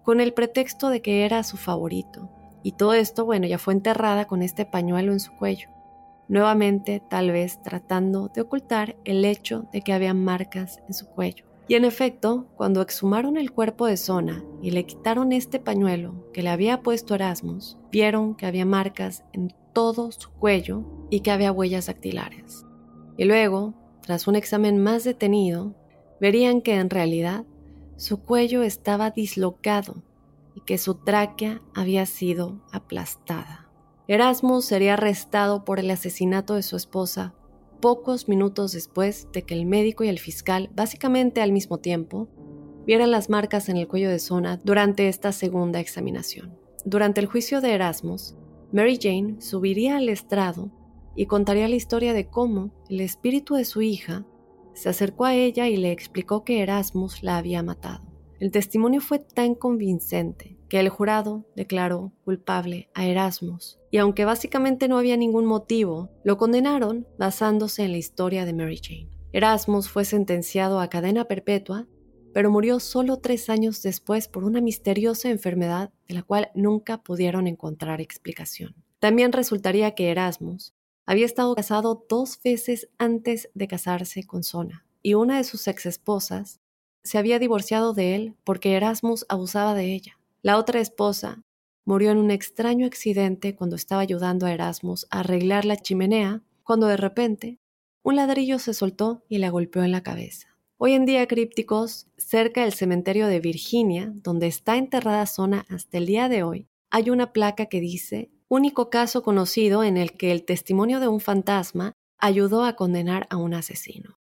con 0.03 0.21
el 0.21 0.35
pretexto 0.35 0.91
de 0.91 1.01
que 1.01 1.25
era 1.25 1.43
su 1.43 1.57
favorito. 1.57 2.29
Y 2.63 2.73
todo 2.73 2.93
esto, 2.93 3.25
bueno, 3.25 3.47
ya 3.47 3.57
fue 3.57 3.73
enterrada 3.73 4.27
con 4.27 4.43
este 4.43 4.67
pañuelo 4.67 5.13
en 5.13 5.21
su 5.21 5.33
cuello, 5.33 5.71
nuevamente 6.29 7.03
tal 7.09 7.31
vez 7.31 7.63
tratando 7.63 8.29
de 8.29 8.43
ocultar 8.43 8.97
el 9.07 9.25
hecho 9.25 9.71
de 9.73 9.81
que 9.81 9.95
había 9.95 10.13
marcas 10.13 10.83
en 10.87 10.93
su 10.93 11.07
cuello. 11.07 11.52
Y 11.73 11.75
en 11.75 11.87
efecto, 11.87 12.49
cuando 12.55 12.83
exhumaron 12.83 13.39
el 13.39 13.51
cuerpo 13.51 13.87
de 13.87 13.97
Zona 13.97 14.45
y 14.61 14.73
le 14.73 14.85
quitaron 14.85 15.33
este 15.33 15.59
pañuelo 15.59 16.31
que 16.35 16.43
le 16.43 16.51
había 16.51 16.83
puesto 16.83 17.15
Erasmus, 17.15 17.79
vieron 17.91 18.35
que 18.35 18.45
había 18.45 18.67
marcas 18.67 19.25
en 19.33 19.55
todo 19.73 20.13
su 20.13 20.31
cuello 20.33 20.85
y 21.09 21.21
que 21.21 21.31
había 21.31 21.51
huellas 21.51 21.87
dactilares. 21.87 22.67
Y 23.17 23.25
luego, 23.25 23.73
tras 24.03 24.29
un 24.29 24.37
examen 24.37 24.83
más 24.83 25.05
detenido, 25.05 25.75
verían 26.21 26.61
que 26.61 26.75
en 26.75 26.91
realidad 26.91 27.47
su 27.97 28.21
cuello 28.21 28.63
estaba 28.63 29.11
dislocado 29.11 30.03
y 30.55 30.61
que 30.67 30.77
su 30.77 30.97
tráquea 30.97 31.63
había 31.75 32.05
sido 32.05 32.61
aplastada. 32.71 33.71
Erasmus 34.09 34.67
sería 34.67 34.93
arrestado 34.93 35.65
por 35.65 35.81
el 35.81 35.91
asesinato 35.91 36.55
de 36.55 36.65
su 36.65 36.77
esposa 36.77 37.33
pocos 37.83 38.29
minutos 38.29 38.73
después 38.73 39.27
de 39.33 39.43
que 39.43 39.55
el 39.55 39.67
médico 39.67 40.05
y 40.05 40.09
el 40.09 40.21
fiscal, 40.21 40.71
básicamente 40.73 41.43
al 41.43 41.51
mismo 41.51 41.79
tiempo, 41.79 42.29
vieran 42.87 43.11
las 43.11 43.29
marcas 43.29 43.69
en 43.69 43.77
el 43.77 43.89
cuello 43.89 44.09
de 44.09 44.21
Zona 44.21 44.61
durante 44.63 45.09
esta 45.09 45.33
segunda 45.33 45.81
examinación. 45.81 46.57
Durante 46.85 47.21
el 47.21 47.27
juicio 47.27 47.61
de 47.61 47.73
Erasmus, 47.73 48.37
Mary 48.73 48.99
Jane 49.03 49.41
subiría 49.41 49.97
al 49.97 50.09
estrado 50.09 50.71
y 51.17 51.27
contaría 51.27 51.69
la 51.69 51.75
historia 51.75 52.13
de 52.15 52.29
cómo 52.29 52.71
el 52.89 53.01
espíritu 53.01 53.57
de 53.57 53.65
su 53.65 53.83
hija 53.83 54.25
se 54.75 54.89
acercó 54.89 55.25
a 55.25 55.35
ella 55.35 55.69
y 55.69 55.77
le 55.77 55.91
explicó 55.91 56.45
que 56.45 56.63
Erasmus 56.63 57.25
la 57.25 57.37
había 57.37 57.65
matado. 57.65 58.05
El 58.39 58.53
testimonio 58.53 59.01
fue 59.01 59.19
tan 59.19 59.57
convincente 59.57 60.52
que 60.73 60.81
el 60.81 60.89
jurado 60.89 61.45
declaró 61.55 62.13
culpable 62.25 62.89
a 62.95 63.05
Erasmus, 63.05 63.79
y 63.91 63.99
aunque 63.99 64.25
básicamente 64.25 64.89
no 64.89 64.97
había 64.97 65.19
ningún 65.19 65.45
motivo, 65.45 66.09
lo 66.25 66.39
condenaron 66.39 67.07
basándose 67.19 67.85
en 67.85 67.93
la 67.93 67.99
historia 67.99 68.47
de 68.47 68.55
Mary 68.55 68.81
Jane. 68.83 69.11
Erasmus 69.35 69.91
fue 69.91 70.07
sentenciado 70.07 70.81
a 70.81 70.89
cadena 70.89 71.27
perpetua, 71.27 71.87
pero 72.33 72.51
murió 72.51 72.81
solo 72.81 73.19
tres 73.19 73.51
años 73.51 73.83
después 73.83 74.29
por 74.29 74.45
una 74.45 74.63
misteriosa 74.63 75.29
enfermedad 75.29 75.93
de 76.09 76.15
la 76.15 76.23
cual 76.23 76.51
nunca 76.55 77.03
pudieron 77.03 77.47
encontrar 77.49 78.01
explicación. 78.01 78.75
También 78.99 79.33
resultaría 79.33 79.95
que 79.95 80.11
Erasmus 80.11 80.73
había 81.05 81.27
estado 81.27 81.55
casado 81.55 82.07
dos 82.09 82.41
veces 82.43 82.89
antes 82.97 83.51
de 83.53 83.69
casarse 83.69 84.25
con 84.25 84.43
Sona, 84.43 84.87
y 85.03 85.13
una 85.13 85.37
de 85.37 85.45
sus 85.45 85.69
ex 85.69 85.85
esposas 85.85 86.63
se 87.03 87.19
había 87.19 87.39
divorciado 87.39 87.93
de 87.93 88.15
él 88.15 88.37
porque 88.43 88.73
Erasmus 88.73 89.27
abusaba 89.29 89.75
de 89.75 89.93
ella. 89.93 90.17
La 90.43 90.59
otra 90.59 90.81
esposa 90.81 91.43
murió 91.85 92.11
en 92.11 92.19
un 92.19 92.31
extraño 92.31 92.87
accidente 92.87 93.55
cuando 93.55 93.77
estaba 93.77 94.03
ayudando 94.03 94.47
a 94.47 94.53
Erasmus 94.53 95.07
a 95.11 95.21
arreglar 95.21 95.65
la 95.65 95.77
chimenea, 95.77 96.43
cuando 96.65 96.89
de 96.89 96.97
repente 96.97 97.59
un 98.03 98.17
ladrillo 98.17 98.59
se 98.59 98.75
soltó 98.75 99.25
y 99.29 99.39
la 99.39 99.51
golpeó 99.51 99.85
en 99.85 99.93
la 99.93 100.03
cabeza. 100.03 100.49
Hoy 100.79 100.95
en 100.95 101.07
día, 101.07 101.29
crípticos, 101.29 102.09
cerca 102.17 102.63
del 102.63 102.73
cementerio 102.73 103.29
de 103.29 103.39
Virginia, 103.39 104.13
donde 104.17 104.49
está 104.49 104.77
enterrada 104.77 105.27
Zona 105.27 105.65
hasta 105.69 105.99
el 105.99 106.07
día 106.07 106.29
de 106.29 106.43
hoy, 106.43 106.67
hay 106.91 107.11
una 107.11 107.33
placa 107.33 107.67
que 107.67 107.81
dice 107.81 108.33
único 108.49 108.91
caso 108.91 109.23
conocido 109.23 109.85
en 109.85 109.97
el 109.97 110.13
que 110.13 110.33
el 110.33 110.45
testimonio 110.45 111.01
de 111.01 111.09
un 111.09 111.21
fantasma 111.21 111.93
ayudó 112.19 112.65
a 112.65 112.75
condenar 112.75 113.27
a 113.31 113.37
un 113.37 113.55
asesino. 113.55 114.19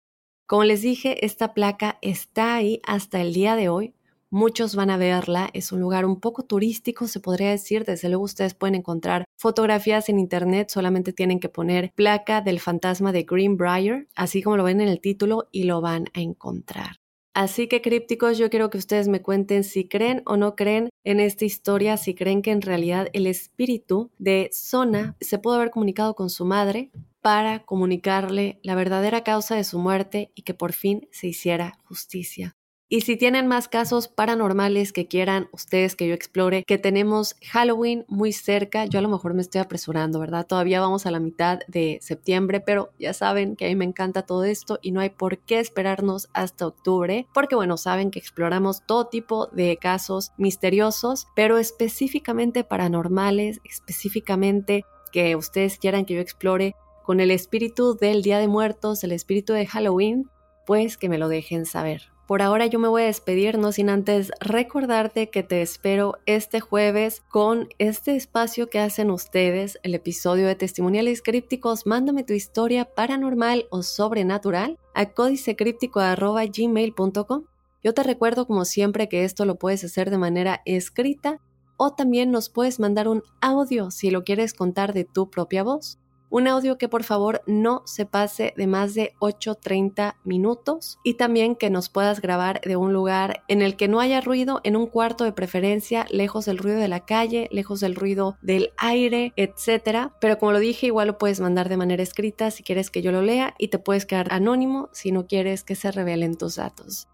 Como 0.46 0.64
les 0.64 0.80
dije, 0.80 1.26
esta 1.26 1.54
placa 1.54 1.98
está 2.00 2.54
ahí 2.54 2.80
hasta 2.86 3.20
el 3.20 3.34
día 3.34 3.56
de 3.56 3.68
hoy. 3.68 3.94
Muchos 4.34 4.74
van 4.74 4.90
a 4.90 4.96
verla, 4.96 5.48
es 5.52 5.70
un 5.70 5.78
lugar 5.78 6.04
un 6.04 6.18
poco 6.18 6.42
turístico, 6.42 7.06
se 7.06 7.20
podría 7.20 7.50
decir, 7.50 7.84
desde 7.84 8.08
luego 8.08 8.24
ustedes 8.24 8.52
pueden 8.52 8.74
encontrar 8.74 9.26
fotografías 9.36 10.08
en 10.08 10.18
internet, 10.18 10.70
solamente 10.70 11.12
tienen 11.12 11.38
que 11.38 11.48
poner 11.48 11.92
placa 11.94 12.40
del 12.40 12.58
fantasma 12.58 13.12
de 13.12 13.22
Greenbrier, 13.22 14.08
así 14.16 14.42
como 14.42 14.56
lo 14.56 14.64
ven 14.64 14.80
en 14.80 14.88
el 14.88 15.00
título, 15.00 15.48
y 15.52 15.62
lo 15.62 15.80
van 15.80 16.06
a 16.14 16.20
encontrar. 16.20 16.96
Así 17.32 17.68
que 17.68 17.80
crípticos, 17.80 18.36
yo 18.36 18.50
quiero 18.50 18.70
que 18.70 18.78
ustedes 18.78 19.06
me 19.06 19.22
cuenten 19.22 19.62
si 19.62 19.86
creen 19.86 20.22
o 20.26 20.36
no 20.36 20.56
creen 20.56 20.88
en 21.04 21.20
esta 21.20 21.44
historia, 21.44 21.96
si 21.96 22.16
creen 22.16 22.42
que 22.42 22.50
en 22.50 22.62
realidad 22.62 23.10
el 23.12 23.28
espíritu 23.28 24.10
de 24.18 24.50
Sona 24.52 25.16
se 25.20 25.38
pudo 25.38 25.54
haber 25.54 25.70
comunicado 25.70 26.16
con 26.16 26.28
su 26.28 26.44
madre 26.44 26.90
para 27.20 27.60
comunicarle 27.60 28.58
la 28.64 28.74
verdadera 28.74 29.22
causa 29.22 29.54
de 29.54 29.62
su 29.62 29.78
muerte 29.78 30.32
y 30.34 30.42
que 30.42 30.54
por 30.54 30.72
fin 30.72 31.06
se 31.12 31.28
hiciera 31.28 31.78
justicia. 31.84 32.56
Y 32.86 33.00
si 33.00 33.16
tienen 33.16 33.46
más 33.46 33.66
casos 33.66 34.08
paranormales 34.08 34.92
que 34.92 35.08
quieran 35.08 35.48
ustedes 35.52 35.96
que 35.96 36.06
yo 36.06 36.14
explore, 36.14 36.64
que 36.64 36.76
tenemos 36.76 37.34
Halloween 37.50 38.04
muy 38.08 38.32
cerca, 38.32 38.84
yo 38.84 38.98
a 38.98 39.02
lo 39.02 39.08
mejor 39.08 39.32
me 39.32 39.40
estoy 39.40 39.62
apresurando, 39.62 40.20
¿verdad? 40.20 40.46
Todavía 40.46 40.82
vamos 40.82 41.06
a 41.06 41.10
la 41.10 41.18
mitad 41.18 41.60
de 41.66 41.98
septiembre, 42.02 42.60
pero 42.60 42.92
ya 42.98 43.14
saben 43.14 43.56
que 43.56 43.64
a 43.64 43.68
mí 43.68 43.74
me 43.74 43.86
encanta 43.86 44.26
todo 44.26 44.44
esto 44.44 44.78
y 44.82 44.92
no 44.92 45.00
hay 45.00 45.08
por 45.10 45.38
qué 45.38 45.60
esperarnos 45.60 46.28
hasta 46.34 46.66
octubre, 46.66 47.26
porque 47.32 47.54
bueno, 47.54 47.78
saben 47.78 48.10
que 48.10 48.18
exploramos 48.18 48.84
todo 48.84 49.06
tipo 49.06 49.46
de 49.46 49.78
casos 49.78 50.32
misteriosos, 50.36 51.26
pero 51.34 51.56
específicamente 51.56 52.64
paranormales, 52.64 53.60
específicamente 53.64 54.84
que 55.10 55.36
ustedes 55.36 55.78
quieran 55.78 56.04
que 56.04 56.14
yo 56.14 56.20
explore 56.20 56.76
con 57.02 57.20
el 57.20 57.30
espíritu 57.30 57.96
del 57.96 58.20
Día 58.20 58.38
de 58.38 58.48
Muertos, 58.48 59.04
el 59.04 59.12
espíritu 59.12 59.54
de 59.54 59.66
Halloween, 59.66 60.28
pues 60.66 60.98
que 60.98 61.08
me 61.08 61.18
lo 61.18 61.28
dejen 61.28 61.64
saber. 61.64 62.13
Por 62.26 62.40
ahora 62.40 62.64
yo 62.66 62.78
me 62.78 62.88
voy 62.88 63.02
a 63.02 63.06
despedir, 63.06 63.58
no 63.58 63.70
sin 63.70 63.90
antes 63.90 64.32
recordarte 64.40 65.28
que 65.28 65.42
te 65.42 65.60
espero 65.60 66.16
este 66.24 66.60
jueves 66.60 67.22
con 67.28 67.68
este 67.78 68.16
espacio 68.16 68.70
que 68.70 68.78
hacen 68.78 69.10
ustedes, 69.10 69.78
el 69.82 69.94
episodio 69.94 70.46
de 70.46 70.54
testimoniales 70.54 71.20
crípticos. 71.20 71.86
Mándame 71.86 72.24
tu 72.24 72.32
historia 72.32 72.86
paranormal 72.86 73.66
o 73.70 73.82
sobrenatural 73.82 74.78
a 74.94 75.10
códicecríptico.gmail.com. 75.10 77.44
Yo 77.82 77.92
te 77.92 78.02
recuerdo 78.02 78.46
como 78.46 78.64
siempre 78.64 79.10
que 79.10 79.24
esto 79.24 79.44
lo 79.44 79.56
puedes 79.56 79.84
hacer 79.84 80.08
de 80.08 80.16
manera 80.16 80.62
escrita 80.64 81.42
o 81.76 81.92
también 81.92 82.30
nos 82.30 82.48
puedes 82.48 82.80
mandar 82.80 83.06
un 83.06 83.22
audio 83.42 83.90
si 83.90 84.10
lo 84.10 84.24
quieres 84.24 84.54
contar 84.54 84.94
de 84.94 85.04
tu 85.04 85.28
propia 85.28 85.62
voz. 85.62 85.98
Un 86.34 86.48
audio 86.48 86.78
que 86.78 86.88
por 86.88 87.04
favor 87.04 87.42
no 87.46 87.82
se 87.86 88.06
pase 88.06 88.54
de 88.56 88.66
más 88.66 88.92
de 88.94 89.14
8.30 89.20 90.16
minutos 90.24 90.98
y 91.04 91.14
también 91.14 91.54
que 91.54 91.70
nos 91.70 91.88
puedas 91.88 92.20
grabar 92.20 92.60
de 92.62 92.74
un 92.74 92.92
lugar 92.92 93.44
en 93.46 93.62
el 93.62 93.76
que 93.76 93.86
no 93.86 94.00
haya 94.00 94.20
ruido, 94.20 94.60
en 94.64 94.74
un 94.74 94.88
cuarto 94.88 95.22
de 95.22 95.30
preferencia, 95.30 96.06
lejos 96.10 96.44
del 96.46 96.58
ruido 96.58 96.80
de 96.80 96.88
la 96.88 97.06
calle, 97.06 97.48
lejos 97.52 97.78
del 97.78 97.94
ruido 97.94 98.36
del 98.42 98.72
aire, 98.78 99.32
etc. 99.36 100.10
Pero 100.20 100.40
como 100.40 100.50
lo 100.50 100.58
dije, 100.58 100.86
igual 100.86 101.06
lo 101.06 101.18
puedes 101.18 101.38
mandar 101.38 101.68
de 101.68 101.76
manera 101.76 102.02
escrita 102.02 102.50
si 102.50 102.64
quieres 102.64 102.90
que 102.90 103.00
yo 103.00 103.12
lo 103.12 103.22
lea 103.22 103.54
y 103.56 103.68
te 103.68 103.78
puedes 103.78 104.04
quedar 104.04 104.26
anónimo 104.32 104.88
si 104.92 105.12
no 105.12 105.28
quieres 105.28 105.62
que 105.62 105.76
se 105.76 105.92
revelen 105.92 106.36
tus 106.36 106.56
datos. 106.56 107.06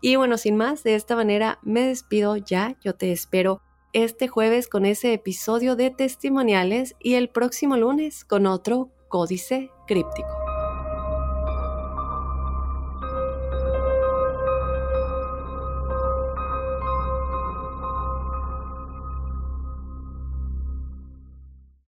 Y 0.00 0.14
bueno, 0.14 0.38
sin 0.38 0.56
más, 0.56 0.84
de 0.84 0.94
esta 0.94 1.16
manera 1.16 1.58
me 1.62 1.82
despido 1.82 2.36
ya, 2.36 2.76
yo 2.80 2.94
te 2.94 3.10
espero 3.10 3.62
este 3.92 4.28
jueves 4.28 4.68
con 4.68 4.86
ese 4.86 5.12
episodio 5.12 5.74
de 5.74 5.90
testimoniales 5.90 6.94
y 7.00 7.14
el 7.14 7.28
próximo 7.28 7.76
lunes 7.76 8.24
con 8.24 8.46
otro 8.46 8.90
códice 9.08 9.70
críptico. 9.88 10.28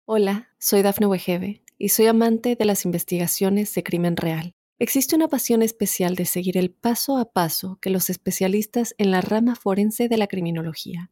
Hola, 0.05 0.49
soy 0.59 0.81
Dafne 0.81 1.05
Wegebe 1.05 1.63
y 1.77 1.89
soy 1.89 2.07
amante 2.07 2.55
de 2.55 2.65
las 2.65 2.83
investigaciones 2.83 3.73
de 3.75 3.83
crimen 3.83 4.17
real. 4.17 4.51
Existe 4.77 5.15
una 5.15 5.27
pasión 5.27 5.61
especial 5.61 6.15
de 6.15 6.25
seguir 6.25 6.57
el 6.57 6.71
paso 6.71 7.17
a 7.17 7.31
paso 7.31 7.77
que 7.79 7.91
los 7.91 8.09
especialistas 8.09 8.95
en 8.97 9.11
la 9.11 9.21
rama 9.21 9.55
forense 9.55 10.09
de 10.09 10.17
la 10.17 10.27
criminología 10.27 11.11